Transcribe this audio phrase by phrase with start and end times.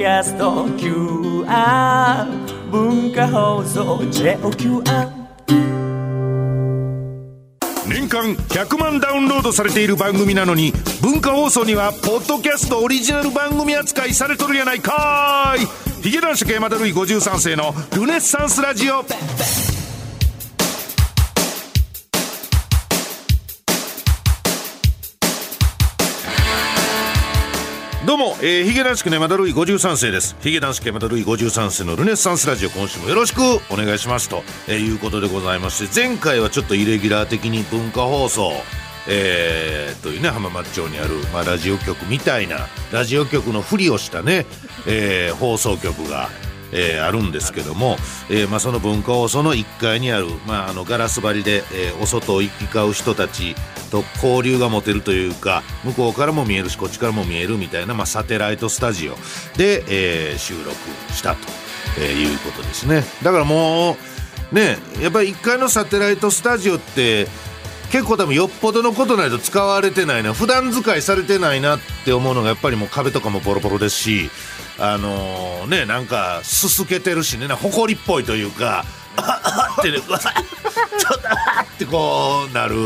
[0.00, 2.26] キャスト QR
[2.70, 5.10] 文化放送 JOQR
[7.86, 10.72] 年間100万ダウンロードされている番組なのに
[11.02, 15.66] 文化放送にはポッドキャストオリジナル番組扱いされとるやないかい。
[16.02, 19.04] ヒゲ男子山田るい53世のルネッサンスラジオ。
[28.10, 30.34] どうも、えー、ヒゲ男子家まだるい53世です。
[30.40, 33.40] ヒゲ男子家まだるい53世のルネッサンスラジオ今週もよろしく
[33.72, 38.50] お願いしますと、えー、いうことでございまして前回はちょっとイレギュラー的に文化放送
[39.08, 44.44] えー、というね浜松町にある、まあ、ラジオ局みたいなラジオ局のふりをしたね、
[44.88, 46.28] えー、放送局が、
[46.72, 47.96] えー、あるんですけども、
[48.28, 53.54] えーまあ、その文化放送の1階にある、まあ、あのガラス張りで、えー、お外を行き交う人たち
[53.90, 59.14] と交流が持てるというか向こうからも見えるしこっちからも見えるみたいな、まあ、サテライトスタジオ
[59.56, 60.70] で、えー、収録
[61.12, 61.40] したと、
[61.98, 63.02] えー、いうことですね。
[63.22, 63.96] だからも
[64.52, 67.26] うねやっぱり1階のサテライトスタジオって
[67.90, 74.30] 結構多分よっぽどのことないと使われてないな普段使いされてないなって思うのがやっぱりもう壁とかもボロボロですし
[74.80, 78.84] あのー、ねなんかすすけてるしねほこりっぽいというか
[79.78, 82.76] ってねちょっとってこうなる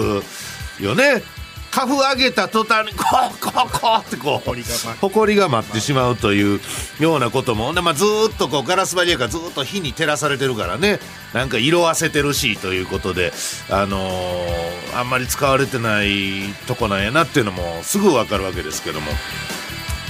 [0.80, 1.22] よね。
[1.70, 6.60] カフ上げた途端にこうこうこうってこうほこりが舞ってしまうという
[7.00, 7.74] ようなことも。
[7.74, 11.00] で、まあ、ずっとこうガラス張りやからずっと火に照らされてるからね。
[11.32, 13.32] なんか色あせてるしということで
[13.68, 19.10] あのー、あんまり使われてないとこなんやなっていうのもすぐ分かるわけですけども、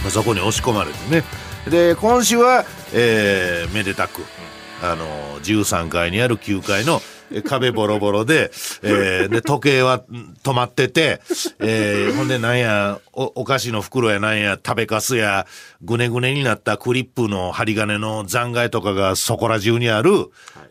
[0.02, 1.24] まあ、そこに押し込まれてね
[1.70, 4.22] で今週は、えー、めでたく、
[4.82, 7.00] あのー、13階にある9階の
[7.42, 8.50] 壁ボロボロで、
[8.82, 10.04] えー、で、時計は
[10.42, 11.20] 止まってて、
[11.58, 15.46] えー、ほんでなんや、お、お菓子の袋やなんや、食べかすや、
[15.82, 20.10] ぐねぐねになったクリップの針金の残骸とかがそこら中にある、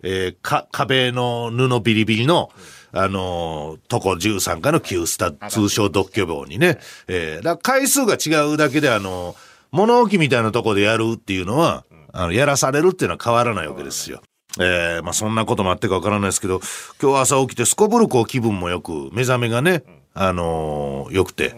[0.04, 2.52] えー、か、壁の布ビリビリの、
[2.92, 9.36] あの、とこ13階の旧スタ、通称独居房にね、えー、だ回数が違うだけで、あの、
[9.74, 14.22] 物置みたいなとこでやるっていうのは、あの、やらされるっていうのは変わらないわけですよ。
[14.60, 16.62] えー、まあそんなこともあってかわからないですけど、
[17.02, 19.84] 今日朝起きてすこぶるこう気分もよく、目覚めがね、
[20.14, 21.56] あのー、よくて。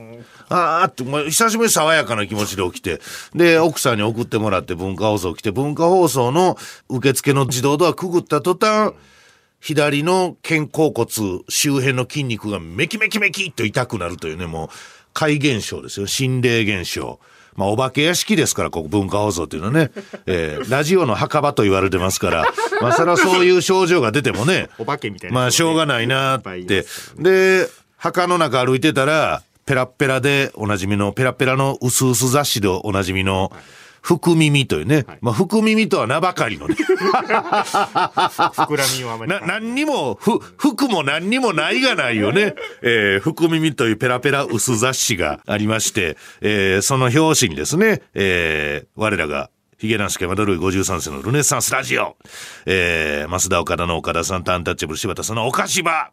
[0.48, 3.02] あーって、もう久しぶりに爽やかな気持ちで起きて、
[3.34, 6.56] で、奥さんに送ってもらって文化放送来て、文化放送の
[6.88, 8.94] 受付の自動ドアくぐった途端、
[9.60, 14.70] 左の肩甲骨周辺の筋肉がメキメキメキっと痛くなるというね、もう、
[15.14, 16.08] 怪現象ですよ。
[16.08, 17.20] 心霊現象。
[17.56, 19.92] まあ、お化け屋敷ですから、ここ文化放送っていうのはね、
[20.28, 22.46] えー、ラジオの墓場と言われてますから、
[22.82, 26.86] まあ、それはそういう症状が出てもね、 お化けみたいな、まあ、しょうがないなって。
[27.18, 36.76] で、墓の中歩いてたら、ペラッペラでおなじみの、ペラペラの薄々雑誌でおなじみの、はい福耳というね、はい、まあ、福耳とは名ばかりのね。
[36.78, 39.32] 膨らみはあまり。
[39.32, 42.54] な、何にも、ふ、服も何にもないがないよね。
[42.84, 49.50] えー、福耳というペラペラ薄雑誌がありまして、えー、その表紙にですね、えー、我らが
[49.80, 52.16] ヒゲ男子山田ルイ53世のルネッサンスラジオ。
[52.68, 56.12] えー、増田岡田の岡田さんとアンタッチャブル柴田さんのお菓子場。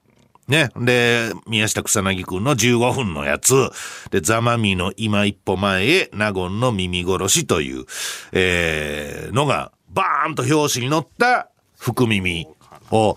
[0.49, 0.71] ね。
[0.77, 3.71] で、宮下草薙くんの15分のやつ。
[4.11, 7.85] で、ザマミの今一歩前へ、納言の耳殺しという、
[8.33, 11.49] えー、のが、バーンと表紙に載った
[11.79, 12.49] 福耳
[12.91, 13.17] を、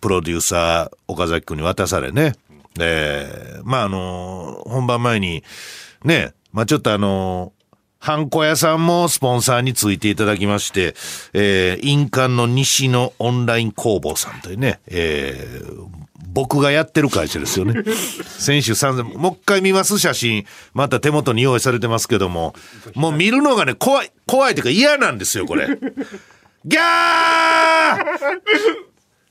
[0.00, 2.34] プロデューサー、岡崎くんに渡されね。
[2.78, 5.42] えー、まあ、あの、本番前に、
[6.04, 7.52] ね、まあ、ちょっとあの
[7.98, 10.94] ハンコ屋さんもスポンサーについていただきまして、
[11.32, 15.86] えー、印鑑の西のオンライン工房さんというね、えー、
[16.36, 17.82] 僕がやってる会社ですよね。
[18.38, 20.44] 先週3000、もう一回見ます写真。
[20.74, 22.54] また手元に用意されてますけども。
[22.94, 25.66] もう見るのがね、怖い、怖いというか嫌なんですよ、これ。
[26.66, 28.06] ギャー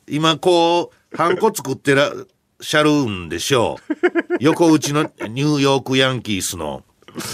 [0.07, 2.13] 今こう、ハンコ作ってらっ
[2.59, 4.37] しゃるんでしょう。
[4.39, 6.83] 横打ちのニューヨークヤンキースの、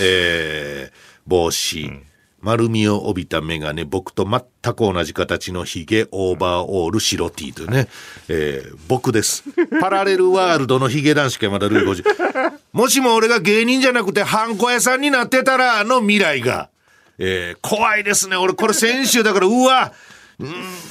[0.01, 1.81] えー、帽子。
[1.81, 2.03] うん。
[2.41, 7.87] 丸みを帯びた眼鏡、僕と全く同じ形のヒゲ、オーバーオール、白 T というね、
[8.29, 9.43] えー、僕です。
[9.79, 12.03] パラレルワールドのヒゲ男子山田ルイ50。
[12.73, 16.69] もしも俺が芸人じゃなくてハンコ屋さんになってたら、の未来が、
[17.19, 18.37] えー、怖いですね。
[18.37, 19.93] 俺これ先週だから、 うわ、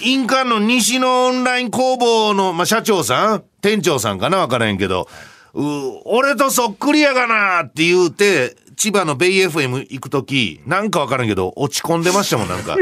[0.01, 3.43] 印鑑の西のオンライン工房の、まあ、社長さん？
[3.61, 4.39] 店長さんかな？
[4.39, 5.09] わからへんけど、
[5.53, 5.63] う
[6.05, 12.77] 俺とそっくりやがなって言うて、千葉のベイ FM 行く時なんかわからんけど落ち込んでましたもんなんか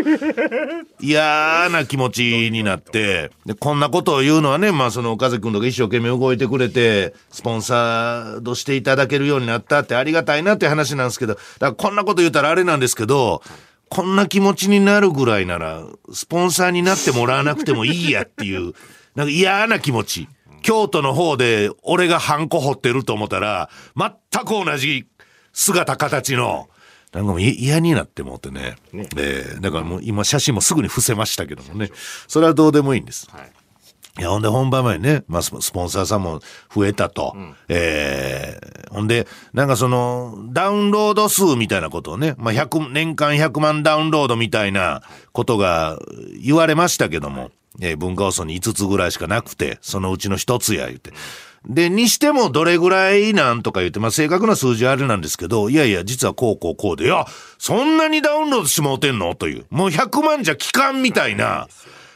[1.02, 13.42] 嫌な気持ちになってでこんなことを言うのはねまあその岡崎君とか一生懸命動いてくれてスポンサードしていただけるようになったってありがたいなって話なんですけどだからこんなこと言うたらあれなんですけど
[13.88, 18.74] こんな気持ちになるぐらいなら、スポンサーになってもらわなくてもいいやっていう、
[19.14, 20.28] なんか嫌な気持ち。
[20.60, 25.06] 京都の方で俺がハンコ掘ってると思ったら、全く同じ
[25.52, 26.68] 姿形の、
[27.12, 28.76] なんかもうい嫌になってもってね。
[28.92, 31.90] ねえーだからもう今写真もすぐに伏せましたけどもね。
[32.26, 33.28] それはどうでもいいんです。
[33.30, 33.52] はい。
[34.18, 36.40] いや、ほんで本番前にね、まあ、スポンサーさんも
[36.74, 37.36] 増えたと。
[37.68, 45.02] えーほんで、なんかその、ダウンロード数みたいなことをね、まあ、100、年間100万ダウンロードみたいな
[45.32, 45.98] ことが
[46.42, 51.12] 言われましたけども、えー文化放送に5つぐらいしかなくて、そのうちの1つや言って。
[51.68, 57.26] で、にしてもどれぐらいなんとか言って、まあ、正確な数字あれなんですけど、いやいや、実はこうこうこうで、いや、
[57.58, 59.34] そんなにダウンロードしてもうてんの？
[59.34, 59.66] という。
[59.68, 61.68] もう100万じゃ期間みたいな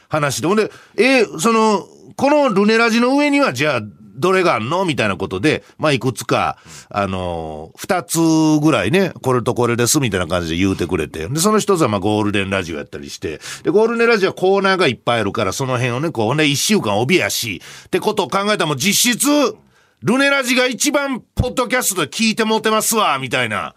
[0.09, 0.47] 話で。
[0.47, 1.85] ほんで、えその、
[2.15, 3.81] このルネラジの上にはじゃあ、
[4.13, 6.57] どれがあんのみたいなことで、まあ、いくつか、
[6.89, 8.19] あの二つ
[8.61, 11.27] ぐらいね、これとこれです、みたいな感じで言うてくれて。
[11.27, 13.39] で、その一つはまあ、ゴールデンラジオやったりして。
[13.63, 19.27] で、ゴールデンラジオはコーナーがいっぱいあるから、その辺をね、こう、ほんで一週間帯やし、ってことを考えたらもう実質、
[20.01, 23.75] ルネラジが一番、ポッドキャストで聞いてもてますわ、みたいな。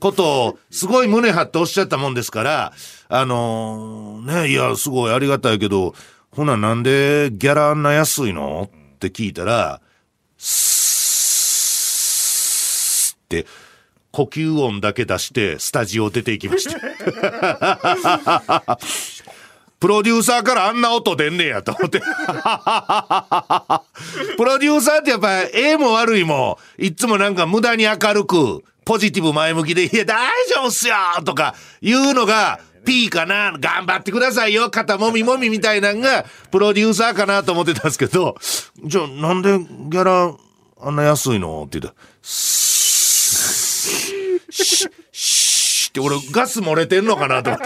[0.00, 2.72] ことを、すごい胸張っておっしゃったもんですから、
[3.08, 5.94] あのーね、いや、すごいありがたいけど、
[6.30, 8.70] ほな、なんでギャラあんな安いの？
[9.06, 9.80] って聞いたら、
[10.38, 13.46] スーって、
[14.10, 16.80] 呼吸音だけ出して、スタジオ出ていきました。
[19.80, 22.00] プロデューサーからあんな音出んねやと思って。
[24.38, 33.56] プロデューサーってやっぱ、ええも悪いも、いっつもなんか無駄に明るく、ポジティブ前向きで、いや、大丈夫っすよとか、言うのが、P かな？
[33.58, 38.36] 頑張ってくださいよ肩もみもみみたいなんが、プロデューサーかなと思ってたんですけど、
[38.84, 40.36] じゃあ、なんでギャラ、
[40.80, 41.64] あんな安いの？
[41.64, 42.38] って言ったら、シ
[44.86, 47.64] ッシッって俺ガス漏れてんのかなと思って。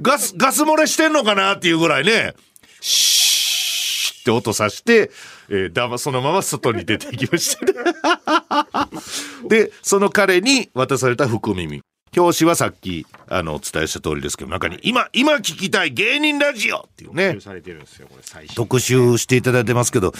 [0.00, 2.34] ガス、ガス漏れしてんのかなっていうぐらいね、
[2.80, 5.10] シーって音さして、
[5.48, 7.66] えーだま、そのまま外に出ていきました。
[9.48, 11.82] で、その彼に渡された福耳。
[12.16, 18.56] 表紙はさっき、あの、お伝えした通りですけど、中に、今、今聞きたい芸人ラジオっていうね特集、されてるんですよ、これ最新。
[18.56, 20.12] 特集していただいてますけど、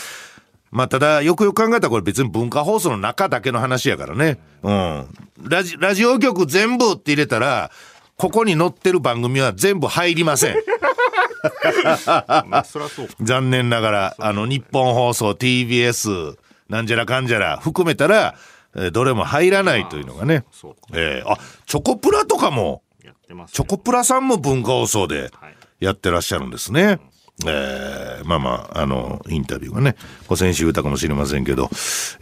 [0.70, 4.38] まあ、ただ、よくよく考えたらこれ別に文化放送の中だけの話やからね。
[4.62, 5.06] うん。
[5.42, 7.72] ラジ、ラジオ局全部って入れたら、
[8.16, 10.56] ここに載ってる番組は全部入りません。
[13.20, 16.37] 残念ながら、あの、日本放送、TBS、
[16.69, 18.60] なんじゃらかんじゃら、含めたら、えー
[18.93, 20.44] どれも入らないというのがね。
[20.93, 22.82] えーあ、チョコプラとかも。
[23.52, 26.99] チョコプラさんも文化放送ではいやってらっしゃるんですね。
[27.46, 29.96] えーまあまあ、あの、インタビューがね、
[30.26, 31.70] ご先週言ったかもしれませんけど、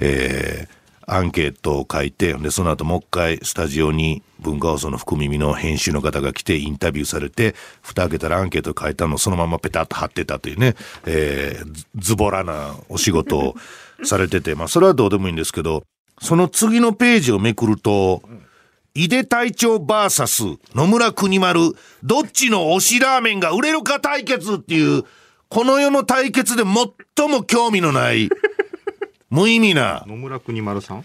[0.01, 0.79] えー
[1.11, 10.75] アンケートを書いて、で、その後もう一回スタジオに文化放送の福耳の編集の方が来てインタビューされて、蓋開けたらアンケート書いたのをそのままペタッと貼ってたというね、
[11.07, 13.55] えーズズボラなお仕事を
[14.05, 15.83] されてて、まあそれはどうでもいいんですけど、
[16.21, 18.23] その次のページをめくると、
[18.95, 21.61] 井出隊長 VS 野村国丸、
[22.03, 25.05] どっちの推しラーメンが売れるか対決っていう、
[25.49, 26.65] この世の対決で
[27.17, 28.29] 最も興味のない、
[29.31, 31.05] 無意味な、野村国丸さん？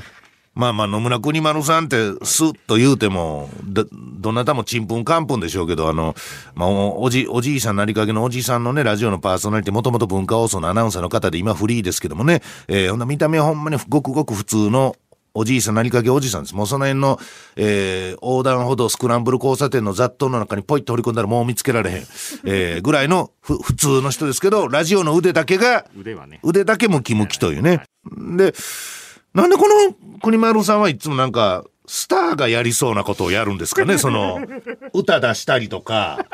[0.55, 6.13] まあまあ野村国丸さんってスッと言うても、ど、どなたもちんぷんかんぷんでしょうけど、あの、
[6.53, 14.95] まあおおじ、おじいさんなりかけのおじさんのね、ラジオのパーソナリティ、もともと文化放送のアナウンサーの方で今フリーですけどもね、えーほんな見た目はほんまにごくごく普通の
[15.35, 16.55] おじいさんなりかけおじさんです。
[16.55, 17.19] もうその辺の、
[17.55, 21.97] えー横断歩道スクランブル交差点の雑踏の中にポイッと掘り込んだらもう見つけられへん、
[22.45, 26.39] えーぐらいのふ普通の人ですけど、ラジオの腕だけが、腕はね。
[26.43, 27.83] 腕だけムキムキというね。
[28.37, 28.53] で、
[29.33, 34.39] なんでこの国丸さんはいつもなんか、スターがやりそうなことをやるんですかね、その、
[34.93, 36.25] 歌出したりとか。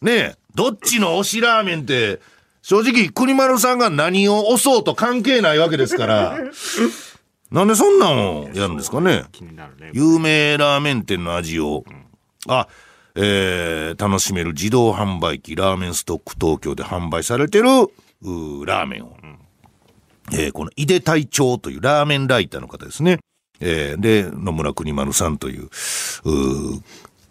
[0.00, 2.20] ねえ、どっちの推しラーメンって、
[2.62, 6.38] 正直国丸さんが何を押そうと関係ないわけですから、
[7.52, 9.24] なんでそんなんをやるんですかね？
[9.92, 11.84] 有名ラーメン店の味を、
[12.48, 12.66] あ、
[13.14, 19.16] えー楽しめる自動販売機ラーメンストック東京で販売されてるうーラーメンを、
[20.32, 23.18] えーこの井出隊長というラーメンライターの方ですね。
[23.60, 26.82] えーで、野村国丸さんという、うー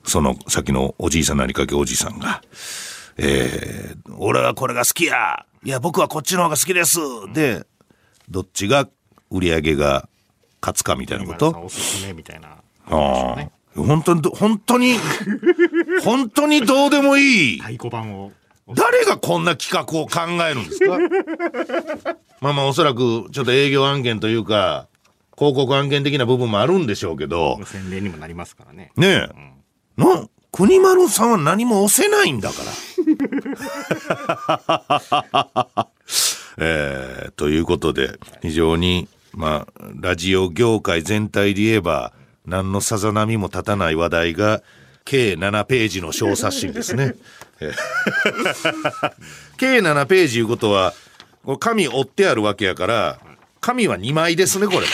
[0.03, 2.43] その先のおじいさんなりかけおじさんが、
[3.17, 5.45] えー俺はこれが好きや。
[5.63, 6.99] いや、僕はこっちの方が好きです。
[7.33, 7.65] で、
[8.29, 8.87] どっちが
[9.31, 10.07] 売り上げが
[10.61, 11.49] 勝つかみたいなこと？
[11.65, 12.49] おすすめみたいな。
[12.49, 13.49] ああ。
[13.75, 14.95] 本当にど、本当に、
[16.03, 17.59] 本当にどうでもいい。
[17.59, 18.31] 太鼓判を。
[18.73, 20.97] 誰がこんな企画を考えるんですか？
[22.41, 24.87] まあまあおそらくちょっと営業案件というか、
[25.37, 28.91] 広告案件的な部分もあるんでしょうけど、宣伝にもなりますからね。
[28.97, 30.01] ねえ。
[30.01, 32.71] の、国丸さんは何も押せないんだから。
[36.57, 42.13] えーということで、非常に、まあ、ラジオ業界全体で言えば、
[42.45, 44.61] 何のさざ波も立たない話題が、
[45.05, 47.15] 計7ページの小冊子ですね。
[47.59, 49.11] え ー
[49.57, 50.93] 計7ページいうことは、
[51.43, 53.19] これ紙折ってあるわけやから、
[53.59, 54.87] 紙は2枚ですね、これ。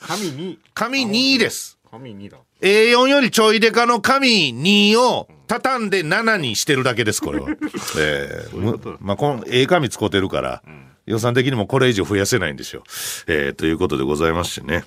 [0.00, 1.78] 紙に、紙2です。
[1.90, 2.38] 紙にだ。
[2.60, 7.48] A4 よりちょいでかの紙2を畳んで7にしてるだけです、これは。
[7.98, 10.62] えーまあ、この、ええ紙使ってるから、
[11.06, 12.82] 予算的にもこれ以上増やせないんですよ。
[13.26, 14.84] えーということでございましてね。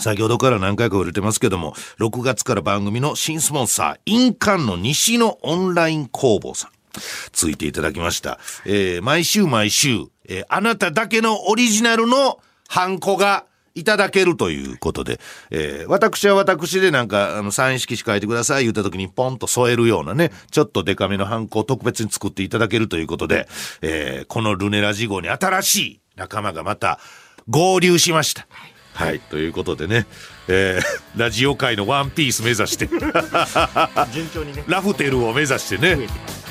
[0.00, 6.70] 先ほどから何回か売れてますけども、6月から番組の新スポンサー、印鑑の西のオンライン工房さん。
[7.32, 8.38] ついていただきました。
[8.64, 18.64] えー毎週毎週、えーあなただけのオリジナルのハンコがいただけるということで、えー私は私でなんか、あの、サイン色紙書いてください。
[18.64, 23.48] 言った時にポンと添えるようなね、ちょっとデカめのハンコを特別に作っていただけるということで、
[23.82, 27.00] えーこのルネラジ号に新しい仲間がまた
[27.50, 28.46] 合流しました。
[28.94, 30.06] はい、ということでね、
[30.46, 32.86] えーラジオ界のワンピース目指して、
[34.12, 34.62] 順調にね。
[34.68, 35.96] ラフテルを目指してね。
[35.96, 36.02] 増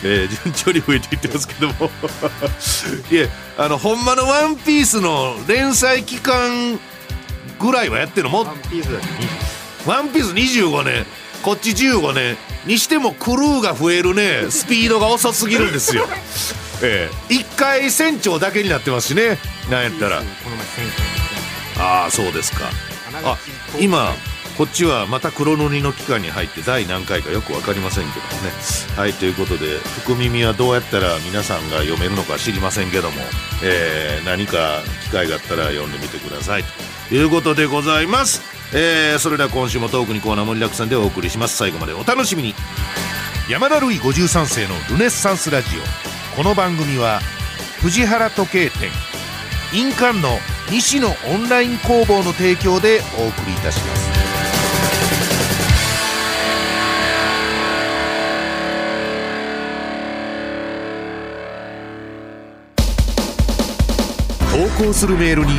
[0.03, 1.73] えー順調に増えていってますけども。
[3.09, 3.27] いや
[3.57, 6.79] あのほんまの「ワンピースの連載期間
[7.59, 8.43] ぐらいはやってるのも。
[8.45, 9.05] ワンピースだけ？
[9.23, 9.29] に。
[9.85, 11.05] 「ワンピース25年
[11.41, 12.37] こっち15年。
[12.65, 14.49] にしてもクルーが増えるね。
[14.49, 16.07] スピードが遅すぎるんですよ。
[16.81, 17.33] ええ。
[17.33, 19.37] 一回船長だけになってますしね。
[19.69, 20.23] なんやったら。
[21.79, 22.69] ああそうですか。
[23.25, 23.37] あ
[23.79, 24.15] 今
[24.57, 28.51] こっちはまた黒塗りの期間に入って第何回かよく分かりませんけどもね。
[28.95, 33.21] はいということで福耳はどうやったら皆さんが読めるのか知りませんけども、
[33.63, 36.63] えー何か機会があったら読んでみてください。
[36.63, 36.69] と
[37.15, 38.41] いうことでございます、
[38.75, 41.55] えーそれでは今週もトークにコーナー盛りだくさんでお送りします。
[41.55, 42.55] 最後までお楽しみに。
[43.47, 46.35] 山田るい53世のルネッサンスラジオ。
[46.35, 47.19] この番組は
[47.81, 48.89] 藤原時計店
[49.73, 50.29] 印鑑の
[50.71, 54.09] 西野オンライン工房の提供でお送りいたします。
[64.51, 65.53] 投稿するメールに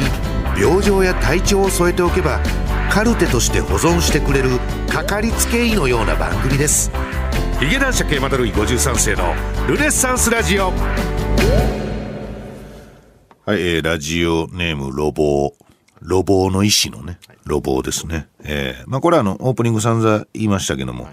[0.58, 2.40] 病状や体調を添えておけば
[2.90, 4.50] カルテとして保存してくれる
[4.88, 6.90] かかりつけ医のような番組です
[7.60, 9.34] ヒゲ男爵山田るい53世の
[9.66, 10.72] ルネッサンスラジオ
[13.46, 15.52] はい、えーラジオネームロボー。
[16.00, 18.26] ロボーの意志のね、ロボーですね。
[18.42, 21.08] えーまあこれはあの、オープニング散々言いましたけども、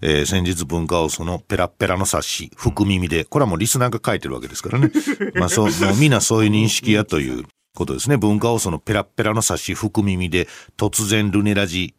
[0.00, 4.90] えー先日文化をそのペラッペラの冊子、福耳で、これはもうリスナーが書いてるわけですからね。
[5.38, 7.44] まあそう、もうみんなそういう認識やという
[7.76, 8.16] ことですね。
[8.16, 11.94] 文化をそのペラペラの冊子、福耳で、突然ルネラジ、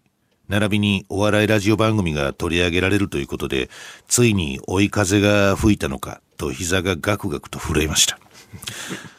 [0.49, 3.69] 並びにお笑いラジオ番組が取り上げられるということで、
[4.07, 8.19] ついに追い風が吹いたのか、と膝がガクガクと震えました。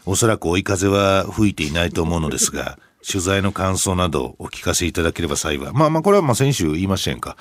[0.07, 5.73] おそらく追い風は吹いていないと思うのですが、取材の感想などお聞かせいただければ幸い。
[5.73, 7.37] まあまあ、これはまあ先週言いましたやんか。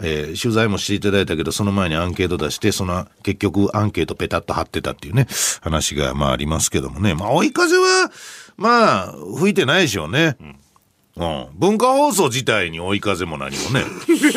[0.00, 5.26] えー取材もしていただいたけど、その前にアンケート出して、その結局アンケートペタッと貼ってたっていうね、
[5.60, 7.14] 話がまあありますけどもね。
[7.14, 8.10] まあ追い風は、
[8.62, 10.36] まあ、吹いてないでしょうね。
[11.16, 11.46] うん。
[11.54, 13.84] 文化放送自体に追い風も何もね。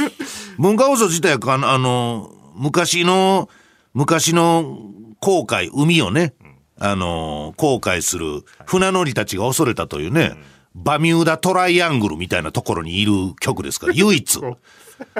[0.60, 3.50] 文化放送自体はか、あの、昔の、
[3.94, 4.78] 昔の
[5.22, 6.34] 航海、海をね、
[6.78, 10.36] あの、航海する船乗りたちが恐れたというね、
[10.74, 14.40] バミューダトライアングルみたいなところにいる曲ですから、 唯一。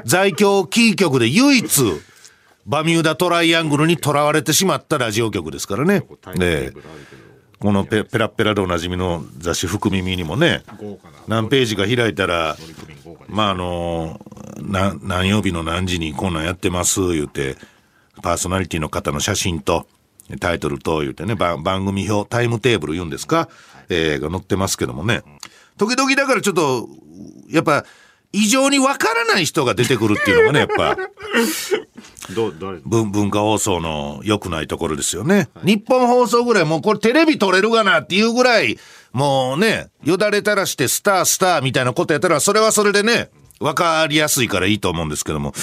[0.06, 1.84] 在京キー局で唯一、
[2.66, 6.04] バミューダトライアングルにとらわれてしまったラジオ局ですからね。
[7.60, 10.64] このペペラッペラでおなじみの雑誌福耳にもね。
[11.28, 12.58] 何ページか開いたら。
[13.28, 14.20] まああの
[14.58, 17.58] な何曜日の何時にこんなんやってます言うて
[18.22, 19.88] パーソナリティの方の写真と
[20.40, 23.50] タイトルと言うてね番番組表タイムテーブル言うんですか、
[23.90, 25.22] えーが載ってますけどもね
[25.78, 26.88] 時々だからちょっと
[27.50, 27.86] やっぱ
[28.36, 30.98] 異常にわからない人が出てくるっていうのがねやっぱ
[32.34, 32.80] どう、誰？
[32.84, 35.48] 文文化放送の良くないところですよね。
[35.64, 38.78] 日本放送ぐらいもうこれテレビ撮れるがなっていうぐらい、
[39.14, 45.54] もうね、よだれ垂らしてスタースターみたいなことやったら、それはそれでね、わかりやすいからいいと思うんですけども、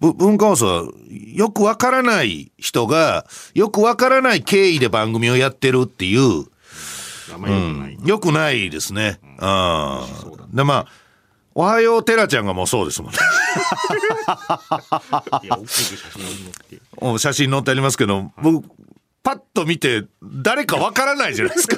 [0.00, 0.84] ぶ文化放送は
[1.32, 6.46] よくわからない人が、よくわからない経緯で番組をやってるっていう、
[7.30, 8.68] 名前よくない。
[8.68, 9.20] ですね。
[9.38, 10.46] ああ。
[10.52, 11.03] で、まあ、
[11.54, 13.18] おはようテラちゃんがもうそうですもんね。
[15.42, 16.80] いや、大きく写真に載って。
[16.96, 18.68] お写真載ってありますけど、僕、
[19.22, 21.76] パッと見て誰かわからないじゃないですか。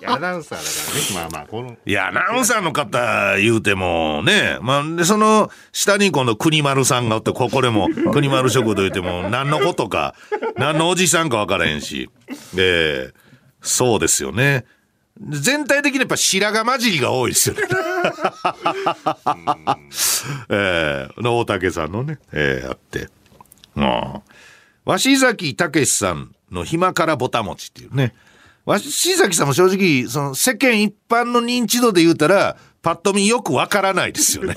[0.00, 1.30] いやアナウンサーだからね。
[1.30, 10.16] まあまあ、この、いや、アナウンサーの方言うてもね、まあ、で、その下に今度国丸さんがおって、ここでも国丸食堂言うても何のことか、
[10.56, 12.10] 何のおじさんかわからへんし。
[12.56, 13.24] ええ
[13.60, 14.64] そうですよね。
[15.20, 17.62] 全体的にやっぱ白髪混じりが多いですよね。
[20.50, 23.08] ええの大竹さんのね、ええあって。
[23.74, 24.22] ま
[24.86, 28.14] あ、鷲崎武さんの暇からぼたもちっていうね。
[28.66, 34.56] 鷲崎さんも正直、その世間一般の認知度で言うたら、パッと見よくわからないですよね。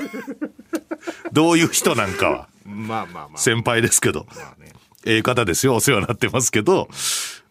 [1.33, 2.49] どういう人なんかは。
[2.65, 3.37] まあまあまあ。
[3.37, 4.25] 先輩ですけど。
[4.35, 4.73] まあね。
[5.05, 5.75] ええ方ですよ。
[5.75, 6.89] お世話になってますけど、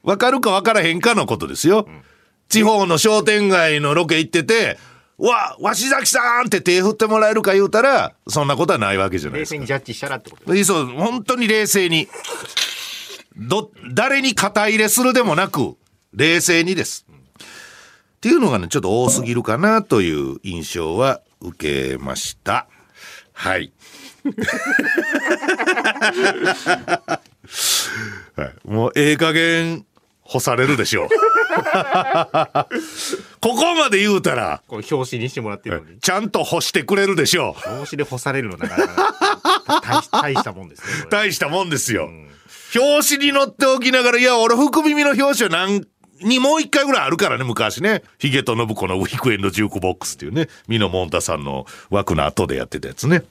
[0.03, 1.89] わかるかわからへんかのことですよ。
[2.49, 4.79] 地方の商店街のロケ行ってて、
[5.19, 9.67] うわ、鷲崎さんって手振ってもらえるか言うたら、そんなことはないわけじゃないですか冷静に。
[9.67, 12.09] ジャッジしたらってことそう、本当に冷静に。
[13.37, 15.77] ど、誰に肩入れするでもなく、
[16.13, 17.07] 冷静にです。
[17.09, 22.67] っていうのがね、ちょっと多すぎるかなという印象は受けました。
[23.33, 23.73] はい。
[28.37, 29.87] はい、もうええ加減
[30.29, 31.09] 干されるでしょう。
[33.41, 35.99] ここまで言うたら、この表紙にしてもらってるのに。
[36.01, 37.71] ちゃんと干してくれるでしょう。
[37.71, 41.07] 表紙で干されるのなかなか大したもんですね。
[41.11, 42.11] 大したもんですよ。
[42.75, 45.85] 表紙に載っておきながら、いや、俺、福耳の表紙は何、
[46.23, 48.03] にもう一回ぐらいあるからね、昔ね。
[48.19, 53.23] ヒゲと信子のウィークエンドジュークボックスっていうね、ミノモンタさんの枠の後でやってたやつね。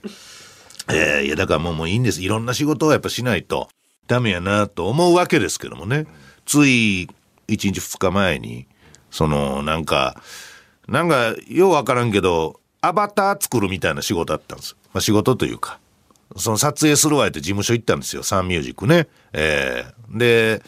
[0.89, 2.21] えーいや、だからもうもういいんです。
[2.21, 3.69] いろんな仕事をやっぱしないと
[4.07, 6.05] ダメやなと思うわけですけどもね。
[6.45, 7.09] つい
[7.47, 8.67] 1日2日前に、
[9.11, 10.21] その、なんか、
[10.87, 14.75] なんか、ようわからんけど、アバター作るみたいな仕事だったんです。
[14.93, 15.79] まあ仕事というか。
[16.37, 18.23] その撮影するわって事務所行ったんですよ。
[18.23, 19.07] サンミュージックね。
[19.33, 20.61] えーで、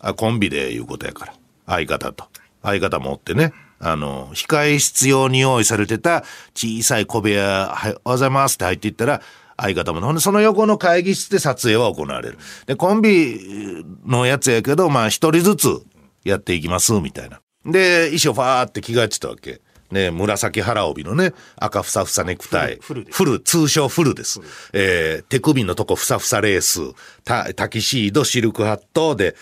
[0.00, 1.34] あ、コンビでいうことやから。
[1.66, 2.26] 相方と。
[2.62, 3.52] 相方持ってね。
[3.78, 6.24] あの、控え室用に用意されてた
[6.54, 9.22] 小さい小部屋、はい、おはようございますって入っていったら、
[9.62, 12.38] 相方も、ほんで、その横の会議室で撮影は行われる。
[12.66, 15.82] で、コンビのやつやけど、まあ、一人ずつ
[16.24, 17.40] やっていきます、みたいな。
[17.64, 19.60] で、衣装ファーって着替えてたわけ。
[19.92, 22.78] ね、紫腹帯のね、赤ふさふさネクタイ。
[22.80, 24.40] フルフル通称フルです。
[24.72, 26.80] えー手首のとこふさふさレース、
[27.24, 29.36] タタキシード、シルクハットで、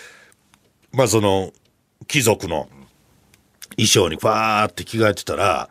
[0.92, 1.52] まあその、
[2.08, 2.68] 貴族の
[3.76, 5.70] 衣装にファーって着替えてたら、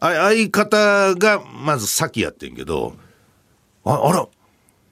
[0.00, 2.94] あ相方がまず先やってんけど、
[3.92, 4.26] あ、あら、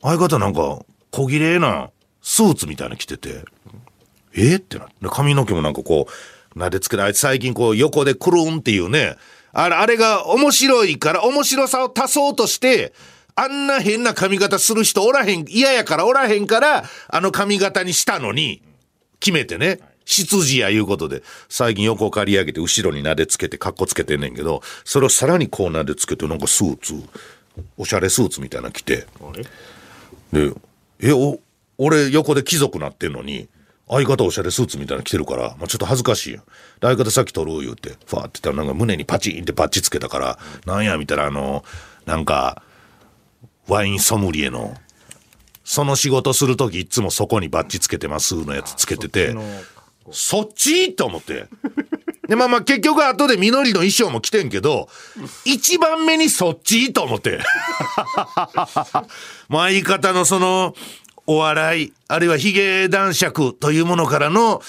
[0.02, 0.80] 相方なんか
[1.11, 1.90] 小綺麗な
[2.22, 3.44] スーツみたいな着てて、
[4.35, 4.56] え？
[4.56, 4.94] ってなって。
[5.09, 6.09] 髪の毛もなんかこ
[6.54, 9.16] う、撫でつけて、あいつ最近こう横でクルンっていうね、
[9.52, 12.92] あれ、あれが面白いから面白さを足そうとして、
[13.35, 18.62] あんな変な髪型する人おらへん、嫌やからおらへんから、あの髪型にしたのに、
[19.20, 26.94] 決めてね、執事やいうことで、最近横刈り上げて後ろに撫でつけてカッコつけてんねんけど、それをさらにこう撫でつけて、なんかスーツ、
[27.76, 29.06] おしゃれスーツみたいなの着て、
[30.32, 30.52] で、
[31.00, 31.38] え、お、
[31.78, 33.48] 俺横で貴族なってんのに、
[33.88, 36.42] 相方おしゃれスーツみたいなの着てるから、まあ、ちょっと恥ずかしいやん。
[36.42, 36.46] で
[36.82, 41.64] 相方さっき撮ろう言うて、ファーって言ったらなんか胸にパチンってバッチつけたから、なんや見たらあの、
[42.04, 42.62] なんか、
[43.68, 44.76] ワインソムリエの、
[45.64, 49.34] その仕事するときいつもそこにバッチつけてますのやつつけてて、
[50.12, 50.94] そっち？
[50.94, 51.46] と思って。
[52.28, 54.88] で、まあまあ結局後で緑の衣装も着てんけど、
[55.44, 57.40] 一番目にそっちと思って。
[59.48, 60.74] もう相方のその、
[61.26, 64.62] お笑い、あるいはヒゲ男爵というものからの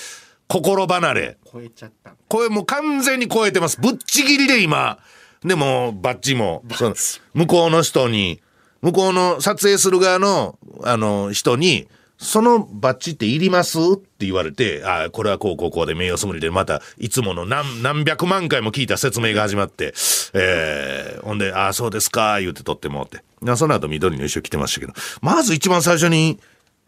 [0.48, 1.38] 心離れ。
[1.52, 2.14] 超えちゃった。
[2.28, 3.80] これもう完全に超えてます。
[3.80, 4.98] ぶっちぎりで今。
[5.44, 6.96] でも、バッジも、その、
[7.34, 8.42] 向こうの人に、
[8.82, 11.88] 向こうの撮影する側の、あの、人に、
[12.18, 13.78] そのバッジっていります？
[13.78, 19.94] って言われて、ああこれはこうこうこうで名誉ソムリエで、また、いつもの何、何百万回も聞いた説明が始まって、
[20.34, 23.24] えー、ほんで、ああそうですか、言うて撮ってもって。
[23.42, 26.40] なその後緑の衣装着てましたけど、まず一番最初に、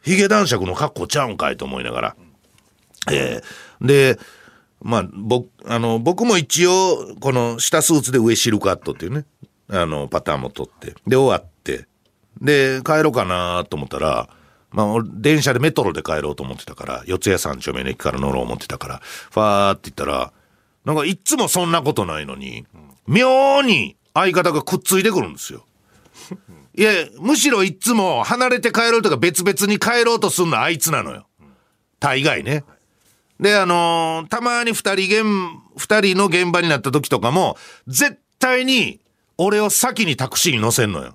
[0.02, 2.15] ヒゲ男爵の格好ちゃうんかいと思いながら、
[3.12, 4.20] えーで、
[4.82, 9.26] まあ、僕、あの、僕も一応、この下スーツで上シルクハットっていうね、
[9.70, 11.86] あの、パターンも取って、で、終わって、
[12.42, 14.28] で、帰ろうかなと思ったら、
[14.71, 20.32] まあ、電車でメトロで帰ろうと思ってたから、四谷三丁目の駅から乗ろう思ってたから、ファーって言ったら、
[20.86, 22.65] なんかいつもそんなことないのに、
[23.08, 25.65] 妙に相方がくっついてくるんですよ。
[26.75, 31.27] いや、むしろいつも離れて帰ろうとか別々に帰ろうとすんのあいつなのよ。
[31.99, 32.63] 大概ね。
[33.39, 35.23] で、あのーたまに二人現、
[35.77, 38.99] 二人の現場になった時とかも、絶対に
[39.38, 41.13] 俺を先にタクシーに乗せんのよ。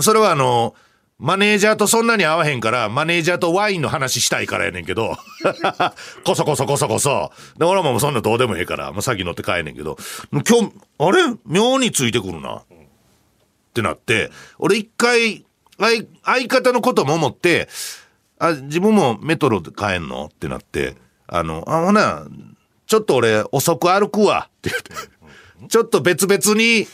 [0.00, 0.84] それはあのー
[1.18, 5.16] マネージャーとそんなに合わへんから、マネージャーとワインの話したいからやねんけど、
[6.24, 7.30] こそこそこそこそ。
[7.56, 9.96] で、俺はもうそんなどうでもええから、もう先乗って帰んねんけど、
[10.32, 11.22] 今日、あれ？
[11.46, 12.56] 妙についてくるな。
[12.56, 12.64] っ
[13.74, 15.44] てなって、俺一回、
[15.78, 17.68] 相相方のことも思って、
[18.40, 20.26] あ、自分もメトロで帰んの？
[20.26, 20.96] ってなって、
[21.28, 22.26] あの、あ、ほな、
[22.86, 24.48] ちょっと俺遅く歩くわ。
[24.48, 26.88] って言って、ちょっと別々に、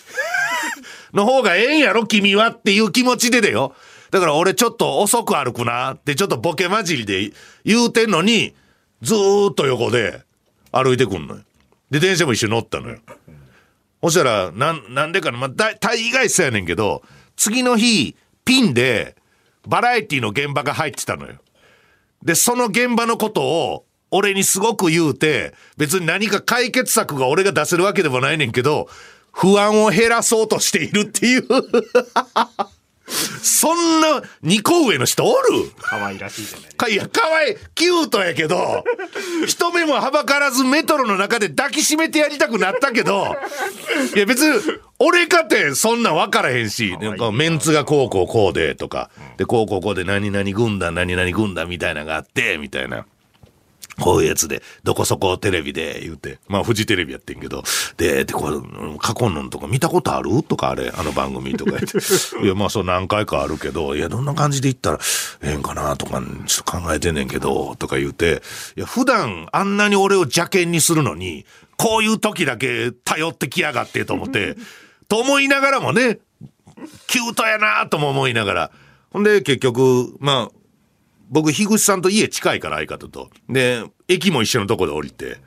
[1.15, 2.49] の方がええんやろ君は。
[2.49, 3.75] っていう気持ちでだよ。
[4.11, 7.33] だから俺ちょっと遅く歩くなってちょっとボケ混じりで
[7.65, 8.55] 言うてんのに、
[9.03, 10.23] ずーっと横で
[10.73, 11.43] 歩いてくんのよ。
[11.91, 12.99] で、電車も一緒に乗ったのよ。
[14.03, 17.03] そしたら、なん、なんでかな、まあ、大大概そうやねんけど、
[17.37, 19.17] 次の日、ピンで、
[19.67, 21.35] バラエティの現場が入ってたのよ。
[22.23, 28.89] で、その現場のことを、俺にすごく言うて、別に何か解決策が俺が出せるわけでもないねんけど、
[29.33, 31.45] 不安を減らそうとしているっていう。
[33.11, 35.71] そんな2個上の人おる？
[35.81, 36.77] 可愛らしいじゃないか。
[36.87, 38.85] かいや、かわいい、キュートやけど、
[39.47, 43.37] 人目もはばからずメトロの中で抱きしめてやりたくなったけど、
[44.15, 44.61] いや別に、
[44.99, 53.07] 俺かってそんなん分からへんし、なんかメンツがこうこうこうでとか、で、こうこうこうで何々軍団、何々軍団みたいなのがあって、みたいな。
[54.01, 57.63] こういうやつで、どこそこテレビで言うて、まあ、フジテレビやってんけど、
[57.97, 58.57] で、で、これ、
[58.99, 60.43] 過去のんとか見たことある？
[60.43, 61.99] とかあれ、あの番組とか言って。
[62.43, 64.99] いや、まあ、そう何回かあるけど、いや、どんな感じで言ったら
[65.43, 65.97] ええんかな？
[65.97, 68.43] とか、ちょっと考えてんねんけど、とか言うて、
[68.77, 71.45] いや、普段あんなに俺を邪険にするのに、
[71.77, 74.57] こういう時だけ頼ってきやがってと思って、
[75.09, 76.19] と思いながらもね、
[77.07, 78.71] キュートやなとも思いながら。
[79.11, 80.60] ほんで、結局、まあ、
[81.31, 83.31] 僕、樋口さんと家近いから相方と。
[83.49, 85.39] で、駅も一緒のとこで降りて。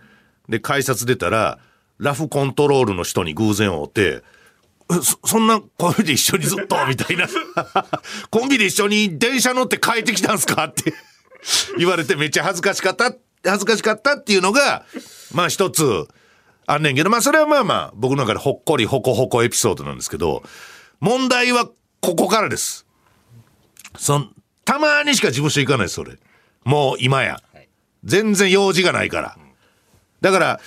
[0.48, 1.60] で、改札出たら、
[2.00, 4.24] ラフコントロールの人に偶然会って、
[5.02, 7.28] そそんなコンビで一緒にずっとみたいな。
[8.30, 10.94] コンビで一緒に電車乗って帰ってきたんすかって
[11.78, 13.14] 言われてめっちゃ恥ずかしかった、
[13.46, 14.86] 恥ずかしかったっていうのが、
[15.34, 16.08] まあ一つ
[16.66, 20.44] あんねんけど、まあそれはまあまあ僕の中でほっこりほこほこエピソードなんですけど、
[21.00, 21.70] 問題は
[22.02, 22.86] ここからです。
[23.98, 24.28] そ、
[24.66, 26.18] たまにしか事務所行かないです、それ。
[26.64, 27.42] もう今や。
[28.04, 29.38] 全然用事がないから。
[30.22, 30.60] だから、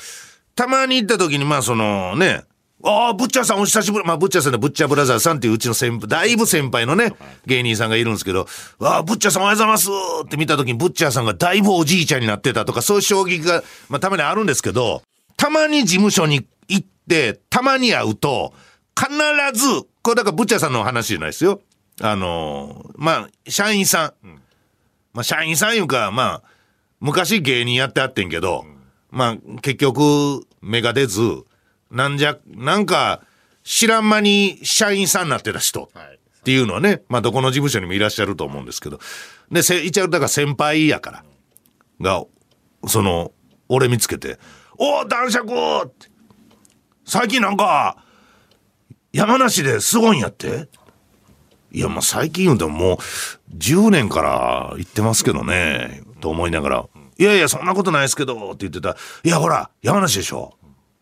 [0.55, 2.45] たまに行った時に、まあそのね、
[2.85, 4.05] ああ、ブッチャーさんお久しぶり。
[4.05, 7.13] まあ、ブッチャーさんのブッチャーブラザーさんっていううちの先輩、だいぶ先輩のね、
[7.47, 8.47] 芸人さんがいるんですけど、
[8.81, 9.89] ああ、ブッチャーさんおはようございます
[10.25, 15.03] って見た時に、ブッチャーさんがだいぶおじいちゃんになってたとか、そういう衝撃が、まあ、たまにあるんですけど、
[15.37, 18.53] たまに事務所に行って、たまに会うと、
[18.95, 19.11] 必
[19.59, 21.61] ず、これだからブッチャーさんの話じゃないですよ。
[22.01, 24.29] あのーまあ、社員さん。
[25.13, 26.51] まあ、社員さんいうか、まあ、
[27.01, 28.65] 昔芸人やってあってんけど、
[29.11, 31.45] まあ、結局、芽が出ず、
[31.91, 33.23] なんじゃ、なんか、
[33.65, 35.91] 知らん間に社員さんになってた人。
[35.95, 36.17] はい。
[36.17, 39.01] っていうのはね、まあどこの事務所にもいらっしゃると思うんですけど。
[39.51, 41.25] で、せ一応だから先輩やから、
[42.01, 42.25] が、
[42.87, 43.33] その、
[43.69, 44.39] 俺見つけて、
[44.79, 45.53] おお男爵
[45.87, 46.09] って
[47.05, 47.97] 最近なんか、
[49.13, 50.69] 山梨ですごいんやって
[51.73, 52.99] いや、まあ最近言うてももう、
[53.57, 56.87] 10年から行ってますけどね、と思いながら、
[57.19, 58.91] いやいや、そんなことないですけど、って言ってた。
[58.91, 60.55] ら、いや、ほら、山梨でしょ。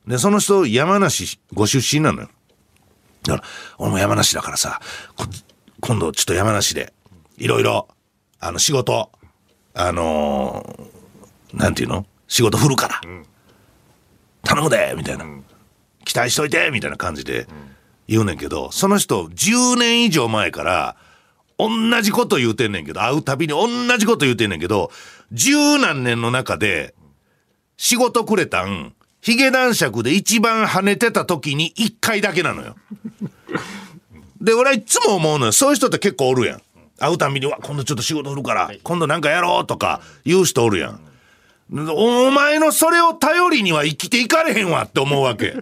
[0.06, 2.28] で、その人、山梨ご出身なのよ。
[3.24, 3.48] だから、
[3.78, 4.80] 俺も山梨だからさ、
[5.16, 5.26] こ
[5.80, 6.92] 今度ちょっと山梨で、
[7.36, 7.88] いろいろ、
[8.38, 9.10] あの、仕事、
[9.74, 10.94] あのー
[11.56, 12.04] なんていうの？
[12.26, 13.00] 仕事振るから、
[14.42, 15.24] 頼むでみたいな、
[16.04, 17.46] 期待しといてみたいな感じで
[18.08, 20.96] 言うねんけど、その人、10年以上前から、
[21.58, 21.68] 同
[22.02, 24.90] じこと言うてんねんけど、会うたびに同じこと言うてんねんけど、
[25.32, 26.94] 十何年の中で、
[27.76, 32.76] 仕事くれたん、ヒゲ男爵で一番跳ねてた時に一回だけなのよ。
[34.40, 35.52] で、俺はいつも思うのよ。
[35.52, 36.62] そういう人って結構おるやん。
[36.98, 41.00] 会うたびに、うわ、今度ちょっと仕事振るから、今度なんかやろうとか言う人おるやん。
[41.72, 45.56] お前のそれを頼りには生きていかれへんわって思うわけ。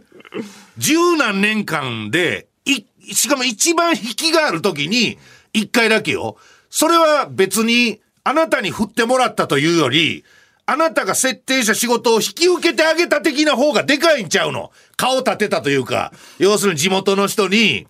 [0.78, 5.18] 十何年間で、い、しかも一番引きがある時に、
[5.52, 6.36] 一回だけよ。
[6.70, 10.24] それは別に、あなたに振ってもらったというより、
[10.64, 14.70] あなたが設定した仕事を引き受けてあげた的な方がでかいんちゃうの。
[14.96, 17.86] 顔立てたというか、要するに地元の人に、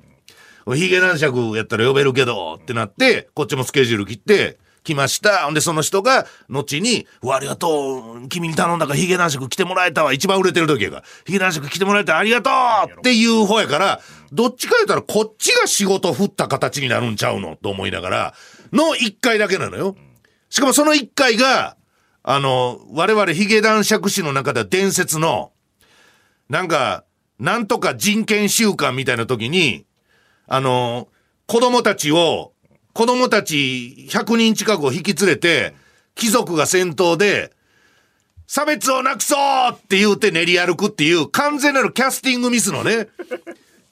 [0.66, 5.44] ヒゲ男爵やったら呼べるけど、ってなって、こっちもスケジュール切って、来ました。
[5.44, 8.28] ほんで、その人が、後に、わ、ありがとう。
[8.28, 10.12] 君に頼んだからヒゲ男爵来てもらえたわ。
[10.12, 11.02] 一番売れてる時やから。
[11.24, 12.50] ヒゲ男爵来てもらえたありがと
[12.96, 14.00] うっていう方やから、
[14.32, 17.56] どっちか言ったらこっちが仕事振った形になるんちゃうの？
[17.56, 18.34] と思いながら、
[18.72, 19.94] の一回だけなのよ。
[20.48, 21.76] しかもその一回が、
[22.22, 25.52] あの、我々ヒゲ男爵士の中では伝説の、
[26.48, 27.04] なんか、
[27.38, 29.86] なんとか人権週間みたいな時に、
[30.46, 31.08] あの、
[31.46, 32.52] 子供たちを
[32.92, 35.74] 子供たち100人近くを引き連れて、
[36.14, 37.52] 貴族が先頭で、
[38.46, 43.08] 差別をなくそうって言うて練り歩くっていう完全なるキャスティングミスのね、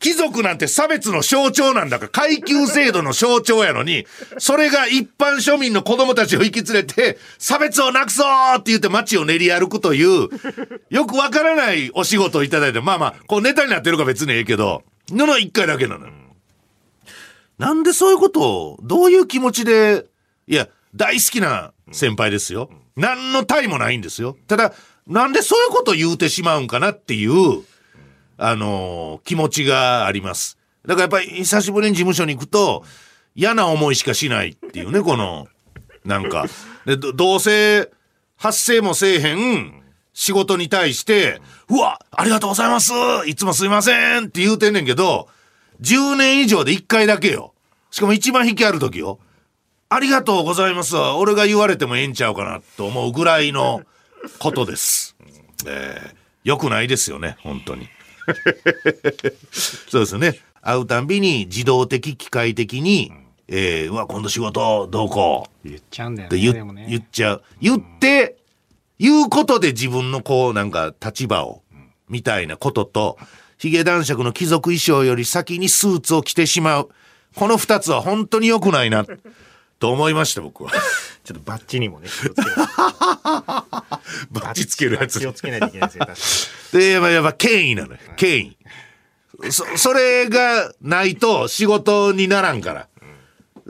[0.00, 4.06] 貴族なんて差別の象徴なんだから、階級制度の象徴やのに、
[4.38, 8.26] それが一般庶民の子供たちを引き連れて、差別をなくそう
[8.58, 10.28] って言って街を練り歩くという、
[10.88, 16.12] よくわからないお仕事をいただいて、まあまあ、こうネタになってるか別にええけど、のの一回だけなのよ。
[17.60, 20.06] なんでそういうことを、どういう気持ちで、
[20.46, 22.70] いや、大好きな先輩ですよ。
[22.96, 24.34] 何の体もないんですよ。
[24.48, 24.72] ただ、
[25.06, 27.62] なんでそういうことを言うてしまうんかなっていう、
[28.38, 30.56] あのー気持ちがあります。
[30.86, 32.82] だからやっぱり久しぶりに事務所に行くと、
[33.34, 35.46] 嫌な思いしかしないっていうね、この、
[36.06, 36.46] なんか。
[36.86, 37.90] で、どどうせ、
[38.38, 39.82] 発生もせえへん、
[40.14, 42.92] 仕事に対して、うわ、ありがとうございます
[43.26, 45.28] いつもすいませんって言うてんねんけど、
[45.80, 47.54] 10年以上で1回だけよ。
[47.90, 49.18] しかも一番引きある時よ。
[49.88, 51.16] ありがとうございますわ。
[51.16, 53.82] 俺が言われてもええんちゃうかなと思うぐらいの
[54.38, 55.16] ことです。
[55.66, 57.88] えー、よくないですよね、本当に。
[59.50, 60.38] そうですよね。
[60.62, 63.12] 会うたんびに自動的、機械的に、
[63.48, 66.38] えー、うわ、今度仕事どうこう言っちゃうんだよね。
[66.38, 66.86] 言,、ね。
[66.88, 67.42] 言っちゃう。
[67.60, 68.36] 言って、
[68.98, 71.62] 言うことで自分のこう、なんか立場を、
[72.08, 73.18] みたいなことと、
[73.60, 76.88] ヒゲ男爵の貴族衣装より先にスーツを着てしまう。
[77.34, 79.04] この二つは本当に良くないな、
[79.78, 80.70] と思いました、僕は。
[81.24, 82.42] ちょっとバッチにもね、 気をつけ
[84.30, 85.26] バッチつけるやつ気。
[85.26, 86.18] をつけないといけないですよ、確
[86.72, 87.98] かで、やっぱ、やっぱ権威なのよ。
[88.16, 88.56] 権
[89.42, 89.52] 威。
[89.52, 92.88] そ、それがないと仕事にならんから。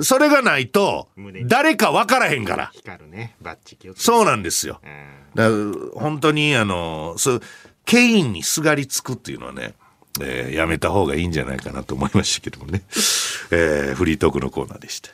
[0.03, 1.09] それがないと
[1.47, 2.71] 誰か分からへんから。
[2.73, 2.79] に。
[2.79, 4.81] 光るね、バッチ気をつけそうなんですよ。
[4.85, 5.49] うんだ
[5.95, 7.43] 本当にあのそう
[7.85, 9.75] 権威にすがりつくっていうのはね、
[10.21, 12.83] えーやめた方がいいんじゃないかなと思いましたけどもね、
[13.51, 15.11] えーフリートークのコーナーでした。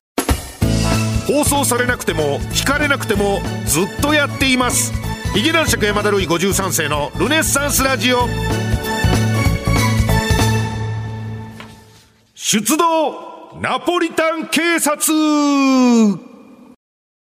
[1.26, 4.92] 放送されなくても聞かれなくてもずっとやっています。
[5.34, 8.28] ヒゲ男爵山田るい53世のルネッサンスラジオ。
[12.34, 15.12] 出動ナポリタン警察。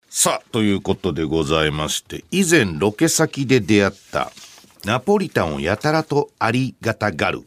[0.09, 4.31] さあ、ということでございまして、以前ロケ先で出会った
[4.85, 7.43] ナポリタンをやたらとありがたがる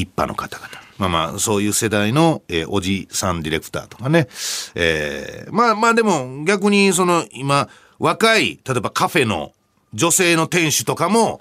[0.00, 0.68] 一派の方々。
[0.98, 4.28] まあまあ、そういう世代の、えーおじさんディレクターとかね。
[4.74, 9.52] えーまあまあでも逆にその今、若い、例えばカフェの
[9.94, 11.40] 女性の店主とかも、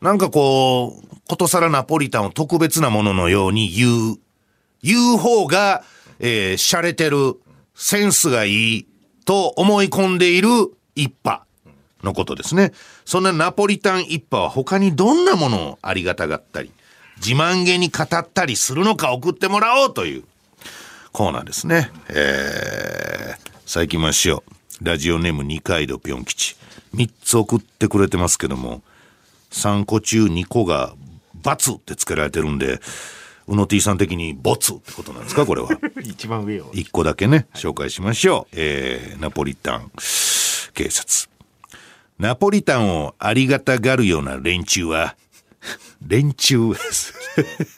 [0.00, 4.16] なんかこう、ことさらナポリタンを特別なもののように言う
[4.82, 5.82] 言う方が、
[6.20, 7.36] えー、洒落てる、
[7.74, 8.86] センスがいい
[9.24, 10.48] と思い込んでいる
[10.94, 11.46] 一派
[12.02, 12.72] のことですね。
[13.04, 16.72] そんなナポリタン一派は他にどんなものをありがたがったり、
[17.18, 20.24] 自慢げに語ったりするのか送ってもらおうという
[21.12, 21.90] コーナーですね。
[22.08, 24.42] えー、さあ行きましょ
[24.80, 24.84] う。
[24.84, 26.56] ラジオネーム二階堂ぴょん吉。
[26.92, 28.82] 三つ送ってくれてますけども、
[29.50, 30.94] 3個中2個が
[31.42, 32.80] 「×」ってつけられてるんで
[33.46, 35.70] うの T さん的に「ボツ」ってことなんですかこれは
[36.02, 36.72] 一番上を。
[36.72, 39.90] 1個だけね紹介しましょう、えーナポリタン
[40.74, 41.28] 警察
[42.18, 45.16] ナポリタンをありがたがるような連中は
[46.06, 47.14] 連中です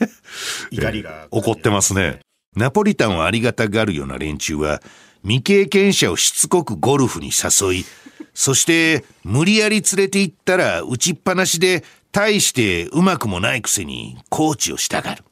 [0.71, 1.27] 怒りが。
[1.31, 2.21] 怒ってますね。
[2.57, 4.83] ナポリタンをありがたがるような連中は、
[5.23, 7.85] 未経験者をしつこくゴルフに誘い、
[8.35, 15.23] そして無理やり連れて行ったら打ちっぱなしで、大してうまくもないくせにコーチをしたがる。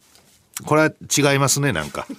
[0.64, 2.06] これは違いますね、なんか。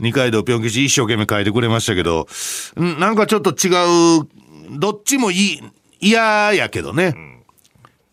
[0.00, 2.28] 二階堂ぴょん吉一生懸命書いてくれましたけど、
[2.80, 3.68] んなんかちょっと違
[4.20, 4.28] う、
[4.78, 5.60] どっちもいい、
[6.00, 7.33] 嫌やけどね。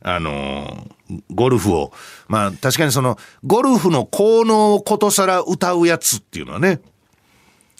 [0.02, 0.92] あのー
[1.34, 1.92] ゴルフを、
[2.30, 6.80] まあ確かにその、ゴルフの効能をことさら歌うやつっていうのはね、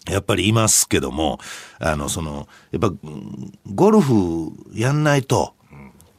[0.10, 1.40] やっぱりいますけども、
[1.80, 5.54] あの、その、やっぱ、うんゴルフやんないと、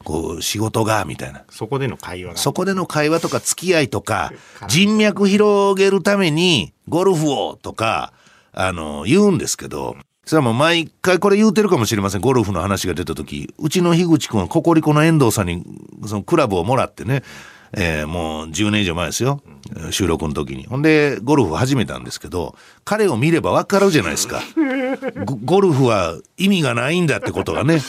[0.03, 1.43] こう、仕事が、みたいな。
[1.49, 2.37] そこでの会話が。
[2.37, 4.31] そこでの会話とか付き合いとか、
[4.67, 8.13] 人脈広げるために、ゴルフをとか、
[8.53, 12.21] あの、言うんですけど、それはもう毎回これ言うてるかもしれません。
[12.21, 15.63] ゴルフの話が出た時、うちの樋口くんはココリコの遠藤さんに、
[16.05, 17.23] そのクラブをもらってね、
[17.75, 19.41] えーもう10年以上前ですよ。
[19.91, 20.65] 収録の時に。
[20.67, 22.55] ほんで、ゴルフ始めたんですけど、
[22.85, 24.41] 彼を見ればわかるじゃないですか。
[25.43, 27.81] ゴルフは意味がないんだってことがね。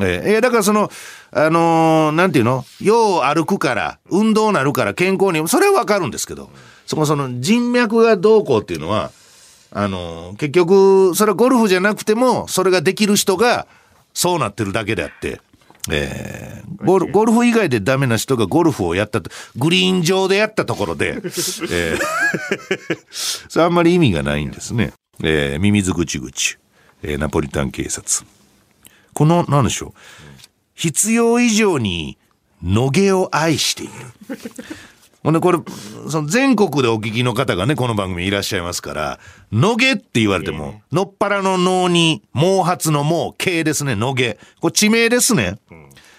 [0.00, 0.90] えーえーだからその、
[1.32, 2.64] あのーなんていうの？
[2.80, 6.50] よう歩くから、運動なるから健康に、それはわかるんですけど、
[6.86, 9.10] そこその人脈がどうこうっていうのは、
[9.74, 13.66] あのー結局、それはゴルフじゃなくても、それができる人が、
[14.14, 15.40] そうなってるだけであって、
[15.90, 21.98] えーゴルゴルフ以外でダメな人がゴルフをやったと、グリーン上でやったところで、えー
[23.48, 24.92] それあんまり意味がないんですね。
[25.22, 26.58] えーミミズぐちぐち、
[27.02, 28.26] えーナポリタン警察。
[29.14, 29.92] この、なんでしょう。
[30.74, 32.18] 必要以上に、
[32.62, 33.92] 野毛を愛している。
[35.22, 35.58] ほんで、これ、
[36.08, 39.20] その全国でお聞きの方がね、この番組いらっしゃいますから、
[39.52, 43.04] 野毛って言われても、のっぱらの脳に、毛髪の
[43.38, 44.38] 毛、毛ですね、野毛。
[44.60, 45.58] これ地名ですね。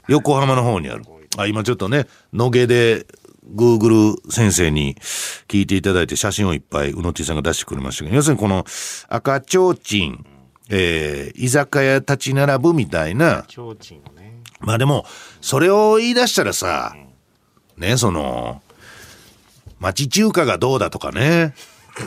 [0.07, 1.03] 横浜の方にある。
[1.37, 3.05] あ、今ちょっとね、野毛で、
[3.53, 4.95] Google 先生に
[5.49, 8.65] 聞いていただいて写真をいっぱいうのてぃさんが出してくれましたけど、要するにこの
[9.09, 10.25] 赤ちょうちん、
[10.69, 14.41] えー居酒屋立ち並ぶみたいな、ちょうちんのね。
[14.61, 15.05] まあでも、
[15.41, 16.95] それを言い出したらさ、
[17.75, 18.61] ね、その、
[19.83, 21.53] 町中華がどうだとかね。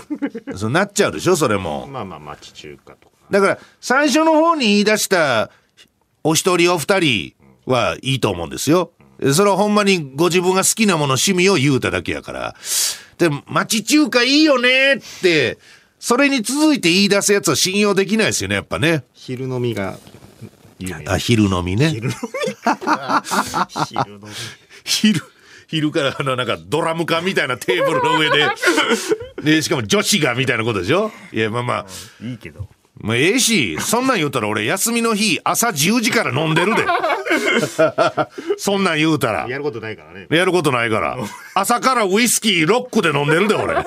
[0.56, 1.86] そうなっちゃうでしょ、それも。
[1.86, 3.14] まあまあ町中華とか。
[3.30, 5.50] だから、最初の方に言い出した、
[6.24, 7.34] お一人お二人
[7.66, 8.92] はいいと思うんですよ。
[9.32, 12.56] それはほんまにご自分が好きなもの趣味を言うただけやから。
[13.18, 15.58] でも、町中華いいよねって、
[15.98, 19.04] それに続いて言い出すやつは信用できないですよね、やっぱね。
[19.12, 19.98] 昼飲みが。
[21.06, 21.90] あ、昼飲みね。
[21.90, 22.26] 昼飲み。
[23.84, 25.35] 昼飲み。
[25.68, 28.48] 昼、昼からあのなんかドラム缶みたいなテーブルの上で、
[29.42, 31.10] で、しかも女子がみたいなことでしょ？
[31.32, 31.86] いや、まあまあ、
[32.24, 32.68] いいけど。
[32.98, 36.86] まあええし、そんなん言うたら俺休みの日朝10時から飲んでるで。
[38.56, 39.46] そんなん言うたら。
[39.48, 40.26] やることないからね。
[40.30, 41.18] やることないから。
[41.54, 43.84] 朝からウイスキーロックで飲んでるで、俺。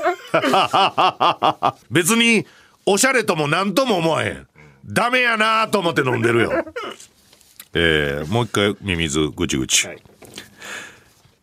[1.90, 2.46] 別に、
[2.86, 4.48] おしゃれとも何とも思わへん。
[4.86, 6.66] ダメやなと思って飲んでるよ。
[7.74, 9.88] えー、もう一回、ミミズ、ぐちぐち。
[9.88, 9.98] はい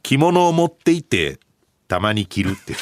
[0.06, 1.40] 着物を持っていて、
[1.88, 2.74] たまに着るって。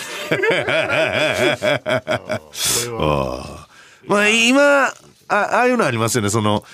[4.07, 4.93] まあ今、あ
[5.29, 6.29] ああいうのありますよね。
[6.29, 6.65] その、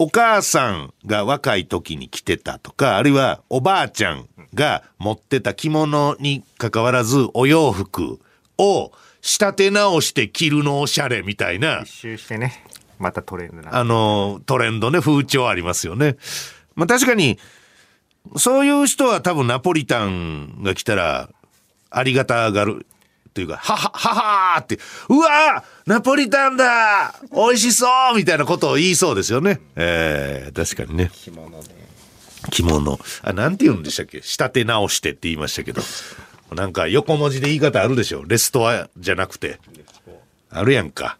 [0.00, 8.18] お母さんが若い時に着てたとか、あるいはおばあちゃんが持ってた着物に関わらずお洋服
[8.58, 12.64] を仕立て直して着るのおしゃれみたいな一、周してね。
[12.98, 13.76] またトレンドな。
[13.76, 16.16] あの、トレンドね、風潮ありますよね。
[16.74, 17.38] まあ確かに、
[18.36, 21.28] そういう人は多分ナポリタンが来たら、
[21.90, 22.86] ありがたがる。
[23.34, 24.78] というか、はは、ははーって、
[25.10, 29.60] うわーナポリタンだ美味しそうみたいなことを言いそうですよね。
[29.76, 31.10] えー、確かにね。
[31.12, 31.64] 着物ね。
[32.50, 32.98] 着物。
[33.22, 34.22] あ、なんて言うんでしたっけ？
[34.22, 35.82] 仕立て直してって言いましたけど。
[36.52, 38.24] なんか横文字で言い方あるでしょ？
[38.24, 39.60] レストアじゃなくて。
[40.48, 41.18] あるやんか。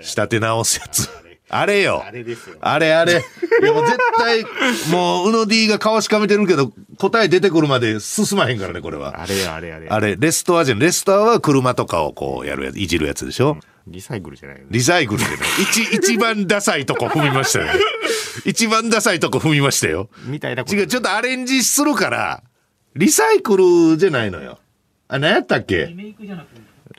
[0.00, 1.08] 仕立て直すやつ。
[1.54, 2.02] あれよ。
[2.06, 2.56] あれですよ。
[2.62, 3.12] あれあれ。
[3.12, 4.42] いやもう絶対、
[4.90, 9.20] もう、うの D が顔しかめてるけど、答え出てくるまで進まへんからね、これは。
[9.20, 9.86] あれあれあれ。
[9.88, 10.78] あれ、レストアじゃん。
[10.78, 13.58] レストアは車とかをこうやるやつ、いじるやつでしょ？
[13.86, 14.68] リサイクルじゃないよね。
[14.70, 15.32] リサイクルでね。
[15.60, 17.66] 一、一番ダサいとこ踏みましたよ。
[18.46, 20.08] 一番ダサいとこ踏みましたよ。
[20.24, 20.74] みたいなこと。
[20.74, 22.42] 違う、ちょっとアレンジするから、
[22.96, 23.56] リサイク
[23.90, 24.58] ルじゃないのよ。
[25.08, 25.94] あ、何やったっけ？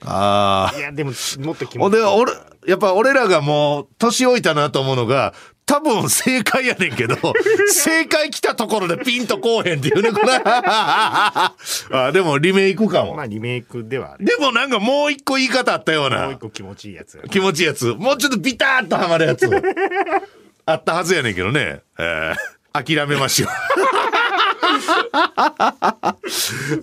[0.06, 0.78] ああ。
[0.78, 2.34] いや、でも、もっと気ほんで、いい俺、
[2.68, 5.34] やっぱ俺らがもう、年老いたなと思うのが、
[5.66, 7.16] 多分正解やねんけど、
[7.72, 10.42] 正解来たところでピンとこうへんっていうね、これ。
[10.44, 11.54] あ、
[12.14, 13.16] でもリメイクかも。
[13.16, 14.26] まあ、リメイクではある。
[14.26, 16.40] でもなんかもう一個言い方あったようなもう一。
[16.40, 17.20] 個気持ちいいやつ。
[17.30, 17.94] 気持ちいいやつ。
[17.94, 19.48] もうちょっとビターッとはまるやつ。
[20.66, 21.82] あったはずやねんけどね。
[21.98, 23.50] えー諦めましょう。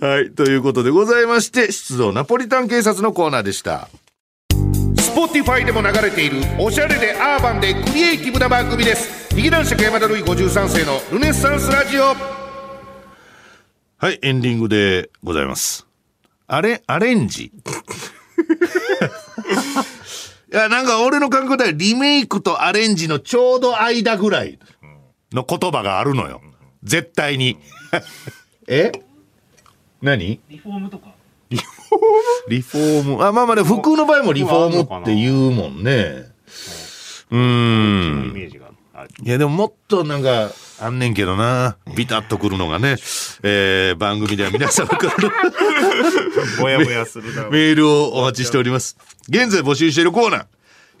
[0.05, 0.31] はい。
[0.31, 3.89] ということでございまして、出動ナポリタン警察のコーナーでした。
[5.21, 9.35] Spotify でも流れているおしゃれでアーバンでクリエイティブな番組です。
[9.35, 12.15] 劇団四季山田るい53世のルネッサンスラジオ。
[13.97, 15.85] はい、エンディングでございます。
[16.47, 17.51] あれ、アレンジ？
[20.51, 24.57] いや、なんか俺の感覚ではリメイクとアレンジのちょうど間ぐらい
[25.31, 26.41] の言葉があるのよ。
[26.83, 27.59] 絶対に。
[28.67, 28.91] え？
[30.01, 31.10] 何リフォームとか？
[32.47, 33.23] リフォーム。
[33.23, 36.31] あ、まあまあね、服の場合もリフォームって言うもんね。
[37.31, 38.51] うん。
[39.23, 41.77] いや、でももっとなんか、あんねんけどな。
[41.95, 42.97] ビタッとくるのがね。
[43.43, 45.31] えー、番組では皆様からの
[46.59, 47.49] ぼやぼやするな。
[47.49, 48.97] メールをお待ちしております。
[49.29, 50.45] 現在募集しているコーナー。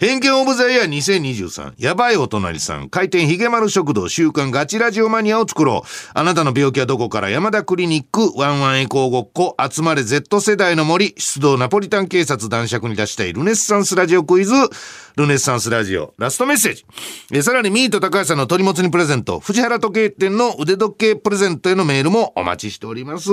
[0.01, 1.73] 偏見オブザイヤー2023。
[1.77, 2.89] やばいお隣さん。
[2.89, 5.87] 開店ヒゲ丸食堂週刊ガチラジオマニアを作ろう。
[6.15, 7.29] あなたの病気はどこから？
[7.29, 14.53] 山田クリニック、ワンワンエコーごっこ、集まれ Z 世代の森、出動ナポリタン警察男爵に出したいルネッサンスラジオクイズ、
[15.17, 16.83] ルネッサンスラジオ、ラストメッセージ。
[17.31, 23.29] えさらにミート高橋さんの鳥もつにプレゼント、藤原時計店の腕時計プレゼントへのメールもお待ちしております。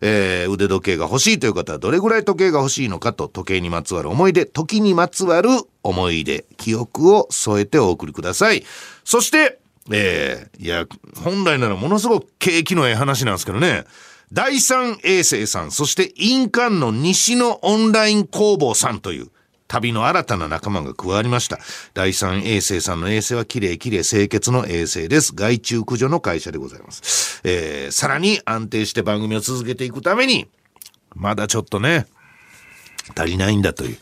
[0.00, 5.50] えー腕時計が欲しいという方はどれぐらい時計が欲しいのかと時計にまつわる思い出、時にまつわる
[5.82, 8.64] 思い出、記憶を添えてお送りください。
[9.04, 9.58] そして、
[9.90, 10.86] えー、いや、
[11.22, 13.84] 本来ならものすごく景気のええ話なんですけどね。
[14.32, 19.28] 第三衛星さん、そして印鑑の西のオンライン工房さんという、
[19.72, 21.58] 旅の新たな仲間が加わりました。
[21.94, 25.34] 第三衛星さんの衛星は綺麗綺麗清潔の衛星です。
[25.34, 27.40] 害虫駆除の会社でございます。
[27.44, 30.46] えー、さらに安定して番組を続けていくために、
[31.14, 32.06] まだちょっとね、
[33.16, 33.98] 足りないんだという、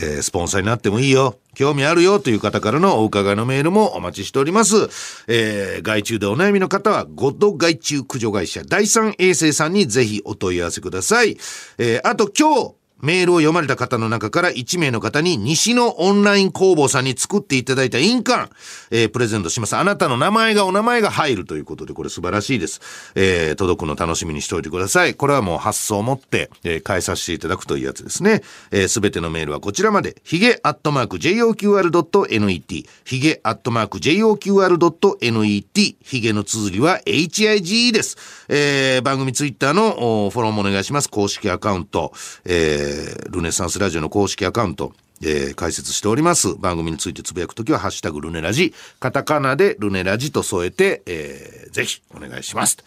[0.00, 1.38] えースポンサーになってもいいよ。
[1.54, 4.88] 興味あるよという方からのお伺いのメールもお待ちしております。
[5.26, 11.36] えー、害虫でお悩みの方は、ゴッド害虫駆除会社第三衛星さんにぜひお問い合わせください。
[11.78, 18.48] えー、あと今日、メールを読まれた方の中から1名の方に西のオンライン工房さんに作っていただいた印鑑、
[18.90, 19.76] えープレゼントします。
[19.76, 22.80] あなたの名前がお名前が入るということで、これ素晴らしいです。
[23.14, 25.14] えー届くの楽しみにしておいてください。
[25.14, 28.42] これはもう発送を持って、えー返させていただくというやつですね。
[28.70, 38.16] えーすべてのメールはこちらまで、ヒゲアットマーク JOQR.net、ヒゲアットマーク JOQR.net、ヒゲの綴りは HIGE です。
[38.48, 41.08] えー番組ツイッターのフォローもお願いします。
[41.08, 42.12] 公式アカウント、
[42.44, 46.54] えールネサンスラジオの公式アカウント、えー解説しております。
[46.54, 52.78] 番組についてつぶやくときは、ハッシュタグルネラジ、カタカナでルネラジと添えて、えーぜひお願いします。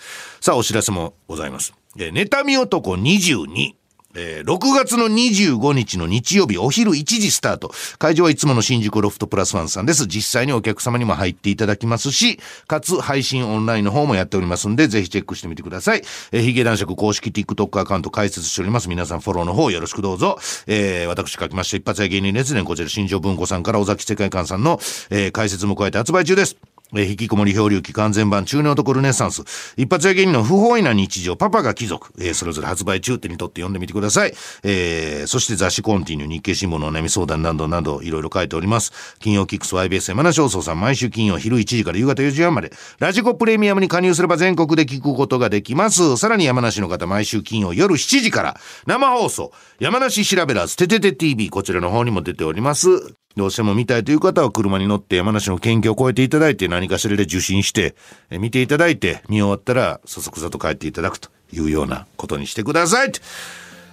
[0.41, 1.73] さあ、お知らせもございます。
[1.97, 3.80] えー、妬み男22。
[4.15, 7.71] えー6月の25日の日曜日お昼1時スタート。
[7.97, 10.07] 会場はいつもの新宿ロフトプラスワンさんです。
[10.07, 16.01] 実際にお客様にも入っていただきますし、かつ配信オンラインの方もやっておりますんで、ぜひチェックしてみてください。
[16.31, 18.89] えー、ヒゲ男爵公式 TikTok アカウント開設しております。
[18.89, 20.37] 皆さんフォローの方よろしくどうぞ。
[20.67, 26.70] えー私書きました一発屋芸人列伝こちら新庄文庫さんから尾崎世界観さんの、えー解説も加えて発売中です。
[26.93, 29.43] えー引きこもり漂流期完全版中年男ルネッサンス。
[29.77, 32.13] 一発屋芸人の不本意な日常、パパが貴族。
[32.19, 34.33] えーそれぞれ発売中手に取って読んでみてください。
[34.63, 38.91] えーそして雑誌コンティニュー、日経新聞のお悩み相談などなどいろいろ書いております。
[39.19, 46.17] 金曜キックス YBS 山梨放送さん、毎週金曜昼1時から夕方4時半まで、ラジコプレミアムに加入すれば全国で聞くことができます。
[46.17, 53.20] さらに山梨の方、毎週金曜夜7時から生放送、山梨調べらず、ててて TV、こちらの方にも出ております。
[53.37, 57.95] どうしても見たいという方は車に乗って山梨の県境を越えていただいて何かしらで受信して
[58.29, 63.11] え見ていただいて見終わったらそそくさと帰っていただくというようなことにしてください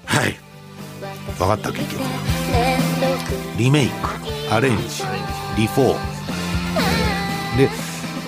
[0.07, 0.36] はい。
[1.39, 2.03] 分かった結局
[3.57, 3.95] リメイク
[4.55, 5.05] アレンジ
[5.57, 5.99] リフォーム。
[7.57, 7.68] で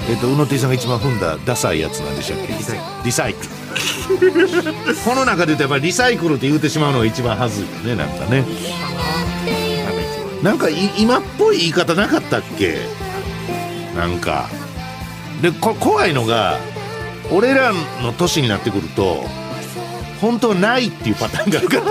[0.09, 2.55] えっ、と宇野 T さんが一番踏んだダサいやつなんでしたっけ？
[3.05, 3.51] リサイクル。
[4.17, 4.49] イクル。
[5.05, 8.45] この中で言うとやっぱりリサイクルって言うてしまうのが一番はずいよねなんかね。
[10.43, 12.79] なんかい今っぽい言い方なかったっけ？
[13.97, 14.49] なんか。
[15.43, 16.59] でこ怖いのが
[17.31, 17.73] 俺ら
[18.03, 19.25] の年になってくると
[20.21, 21.83] 本当はないっていうパターンがあるから。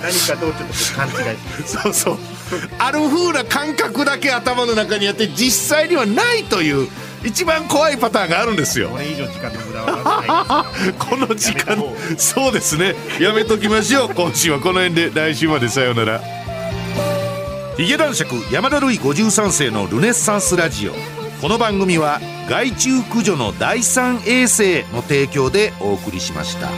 [0.00, 0.64] 何かとちょっと
[0.94, 1.36] 勘違い。
[1.66, 2.18] そうそう。
[2.78, 6.88] ある風な感覚だけ頭の中にあって実際にはないという
[7.26, 8.90] 一番怖いパターンがあるんですよ。
[8.90, 11.76] これ以上時間の無駄はないこの時間
[12.16, 12.94] そうですね。
[13.20, 14.14] やめときましょう。
[14.14, 16.20] 今週はこの辺で来週までさようなら。
[17.76, 20.92] ヒゲ男爵山田るい53世のルネッサンスラジオ。
[21.40, 22.18] この番組は
[22.48, 26.70] 害虫駆除の第三衛星の提供でお送りしました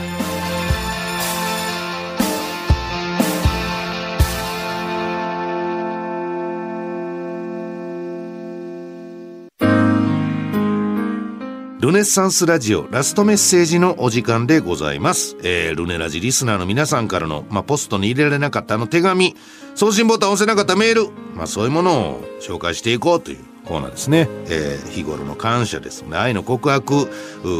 [11.99, 15.35] ネッサンスラジオラストメッセージのお時間でございます。
[15.43, 19.35] えー、ルネラジリスナーの皆さんからの、まあ、ポストに入れられなかったあの手紙、
[19.75, 24.29] 送信ボタン押せなかったメール、まあ、そういうものを紹介していこうというコーナーですね。
[24.45, 26.15] えー、日頃の感謝ですね。
[26.15, 27.09] 愛の告白、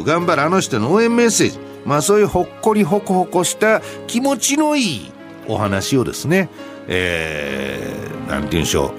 [0.06, 5.12] 頑張るあの人の応援メッセージ、まあ、そういうほっこりほこほこした気持ちのいい
[5.50, 6.48] お話をですね、
[6.88, 8.94] えー、なんて言うんでしょ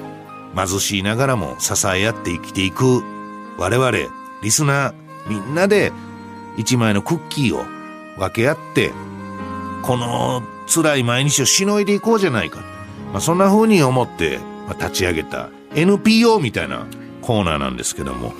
[0.54, 0.54] う。
[0.54, 3.02] 貧しいながらも支え合って生きていく
[3.56, 3.90] 我々
[4.42, 5.92] リスナーみんなで
[6.56, 7.64] 一枚のクッキーを
[8.18, 8.92] 分け合って
[9.82, 10.42] この
[10.72, 12.60] 辛い毎日をしのいでいこうじゃないか、
[13.12, 16.86] まあ、そんな風に思って、ま、立ち上げた NPO みたいな
[17.22, 18.32] コーナーなんですけども、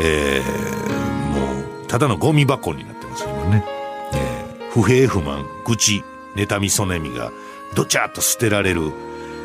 [0.00, 3.64] えー、もうただのゴミ箱になってます今ね、
[4.14, 6.04] えー不平不満愚痴
[6.36, 7.32] 妬みそねみが
[7.74, 8.92] どちゃっと捨てられる、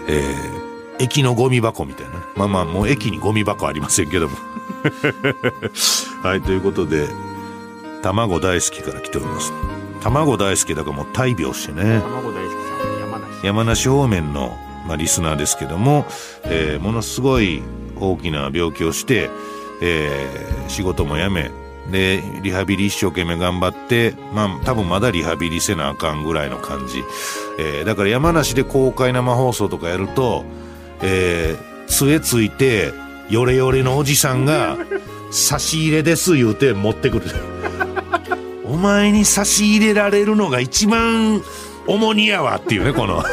[0.07, 0.65] えー
[0.99, 2.13] 駅のゴミ箱みたいな。
[2.35, 4.37] まあまあ、もう駅にゴミ箱ありませんけども。
[6.23, 7.07] はい、ということで、
[8.01, 9.51] 卵大好きから来ております。
[10.01, 11.99] 卵大好きだからもう大病してね。
[12.01, 14.57] 卵大好きさん山梨山梨方面の、
[14.87, 16.05] まあ、リスナーですけども、
[16.43, 17.63] えーものすごい
[17.99, 19.29] 大きな病気をして、
[19.81, 21.51] えー仕事も辞め、
[21.91, 27.03] で、リハビリ一生懸命頑張って、まあ、多分まだリハビリせなあかんぐらいの感じ。
[27.59, 30.45] えーだから山梨で公開生放送とかやると、
[31.01, 32.93] えー、杖ついて、
[33.29, 34.77] ヨレヨレのおじさんが
[35.31, 37.25] 差し入れです言うて持ってくる。
[38.65, 41.41] お前に差し入れられるのが一番
[41.87, 43.23] 重荷やわっていうねこの。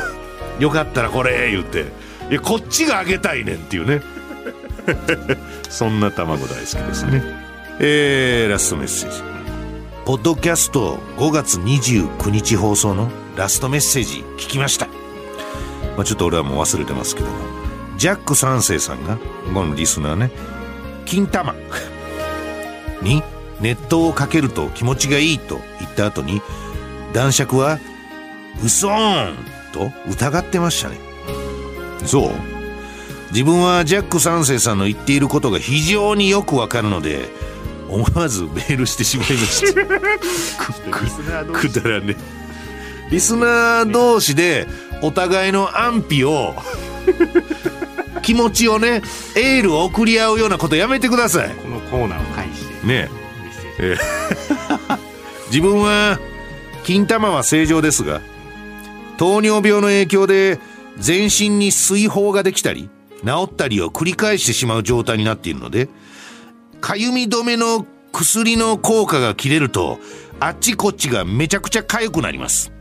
[0.59, 1.87] よかったらこれ言うて。
[2.31, 4.03] いやこっちがあげたいねんっていうね。
[5.69, 7.23] そんな卵大好きですね。
[7.81, 9.23] えー、ラストメッセージ。
[10.05, 14.89] ポッドキャスト5月29日放送のラストメッセージ聞きました、
[15.97, 17.52] まあ、ちょっと俺はもう忘れてますけども。
[18.03, 19.17] ジャック三世さんが
[19.55, 20.33] このリスナーね
[21.05, 21.55] 金玉
[23.01, 23.23] に
[23.61, 26.43] 熱湯をかけると気持ちがいいと言った後に
[27.13, 27.79] 男爵は
[28.61, 29.37] 「うそーん!」
[29.73, 30.99] と疑ってましたね
[32.05, 32.33] そう
[33.31, 37.29] 自分はジャック三世さんの言っていることが非常によくわかるので
[37.89, 42.17] 思わずメールしてしまいましたくだらね
[43.13, 44.67] リスナー同士で
[45.03, 46.57] お互いの安否を
[48.23, 49.03] 気持ちをね
[49.37, 51.51] エールを送り合うようなことやめてください。
[51.57, 52.87] このコーナーを介して。
[52.87, 53.11] ね
[53.43, 54.01] メッセージ
[55.49, 56.19] 自分は
[56.85, 58.21] 金玉は正常ですが
[59.19, 60.59] 糖尿病の影響で
[60.99, 62.89] 全身に水疱ができたり
[63.25, 65.89] 治ったりを繰り返してしまう状態になっているので
[66.81, 69.99] かゆみ止めの薬の効果が切れると
[70.41, 72.73] あっちこっちがめちゃくちゃ痒くなります。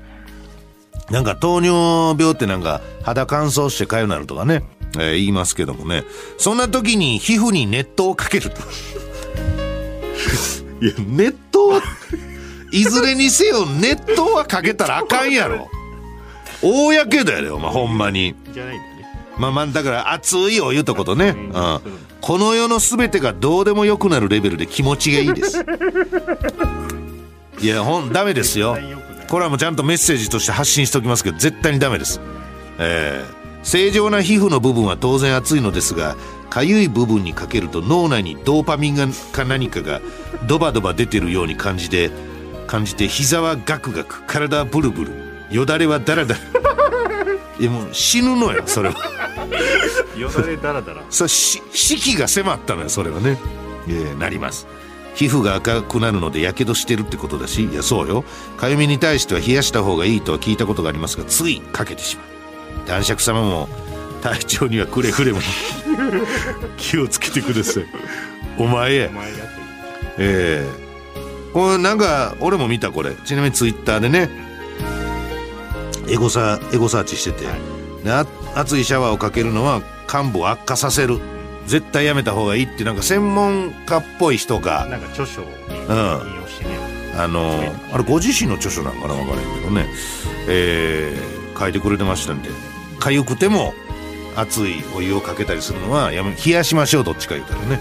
[1.12, 4.64] なんか糖尿病ってなんか肌乾燥して痒くなるとかね、
[4.98, 6.04] えー言いますけどもね。
[6.38, 8.50] そんな時に皮膚に熱湯をかける。
[8.50, 8.58] と
[10.82, 11.82] いや熱湯は
[12.72, 15.70] いずれにせよ熱湯はかけたらあかんやろ。
[16.62, 18.36] 大やけどやでお前ほんまに。
[18.54, 18.92] じゃないんだね。
[19.38, 21.36] まあまあだから熱いお湯とことね、うん。
[21.36, 21.82] うん、
[22.22, 25.66] この世の全てがどうでもよくなるレベルで気持ちがいいです。
[27.62, 28.78] いやほんダメですよ。
[29.28, 32.20] これはもうちゃんとメッセージとして発信しておきますけど絶対にダメです。
[32.80, 36.16] えー正常な皮膚の部分は当然熱いのですが
[36.50, 40.02] かゆい部分にかけると脳内にドーパミンがか何かが
[40.48, 42.12] ドバドバ出てるように感じて
[42.68, 45.12] 感じて膝はガクガク体はブルブル。
[45.52, 46.42] よだれはダラダラ。
[47.60, 48.96] いやもう死ぬのよそれは。
[50.18, 53.38] よだれだらだらそし死期が迫ったのよそれはね、
[53.88, 54.68] えーなります。
[55.16, 58.24] 皮膚が赤くなるのでやけどしてるってことだしいやそうよ。
[58.58, 62.31] かゆみに対しては冷やした方がいいとは聞いたことがありますがついかけてしまう
[62.88, 63.70] 男爵様も
[64.22, 65.40] 体調にはくれぐれも
[66.78, 67.86] 気をつけてください。
[68.58, 69.10] お前や
[70.18, 70.70] ええ。
[71.54, 73.12] これなんか俺も見たこれ。
[73.26, 74.30] ちなみにツイッターでね。
[76.08, 77.46] エゴサエゴサーチしてて、
[78.56, 81.20] 熱いシャワーをかけるのは患部を悪化させる。
[81.68, 84.88] 絶対やめた方がいいってなんか専門家っぽい人が。
[84.90, 85.80] なんか著書を引ん。
[85.80, 86.92] 用してね。
[87.18, 89.88] あのあれご自身の著書なんかな分からへんけどね、
[90.48, 92.50] えー書いてくれてましたんで
[93.02, 93.74] 痒くても
[94.36, 97.80] 熱いお湯をかけたりするのはやめ冷やしましょうどっちか言うたらね。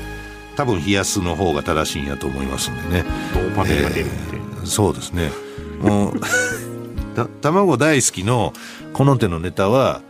[0.56, 3.04] 多分冷やすの方が正しいんやと思いますんでね。
[3.32, 5.30] ドーパミンが出るって、そうですね。
[5.80, 6.20] もう
[7.16, 8.52] た卵大好きの
[8.92, 10.02] この手のネタは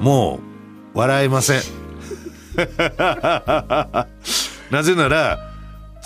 [0.00, 0.40] も
[0.94, 1.62] う笑えません。
[4.70, 5.53] なぜなら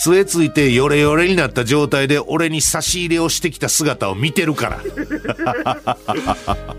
[0.01, 4.81] 杖ついてヨレヨレになった状態で俺に差し入れをしてきた姿を見てるから。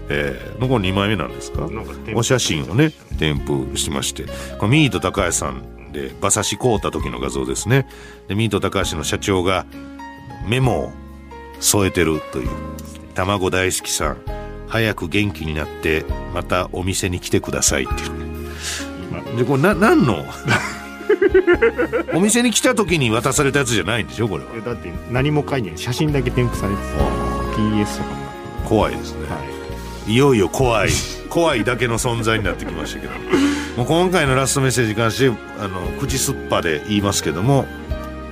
[0.10, 1.68] えー、これ2枚目なんですか？
[2.16, 4.26] お写真をね添付しまして。
[4.58, 7.88] これミート高橋さんで馬刺し買うた時の画像ですね。
[8.28, 9.66] でミート高橋の社長が
[10.48, 10.92] メモを
[11.60, 12.50] 添えてるという。
[13.16, 14.18] 卵大好きさん
[14.70, 18.10] 早く元気になってまたお店に来てくださいっていう。
[19.12, 20.24] 今でこれな何の？
[22.14, 24.51] お店に来た時に渡されたやつじゃないんでしょこれは。
[24.55, 25.78] えだって何も書いてない。
[25.78, 27.03] 写真だけ添付されてた
[27.60, 28.16] PS とかも。
[28.16, 29.38] な怖いですね、は
[30.07, 30.12] い。
[30.12, 30.89] いよいよ怖い。
[31.30, 33.14] 怖いだけの存在になってきましたけど。
[33.78, 37.66] もう今回のラストメッセージに関してあの口すっぱで言いますけども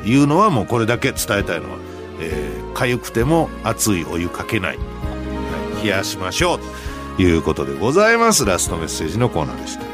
[0.03, 1.77] 言うのはもうこれだけ伝えたいのは
[2.19, 4.97] えー痒くても熱いお湯かけない、はい
[5.83, 6.59] 冷やしましょう。
[7.17, 8.45] ということでございます。
[8.45, 9.86] ラストメッセージのコーナーでした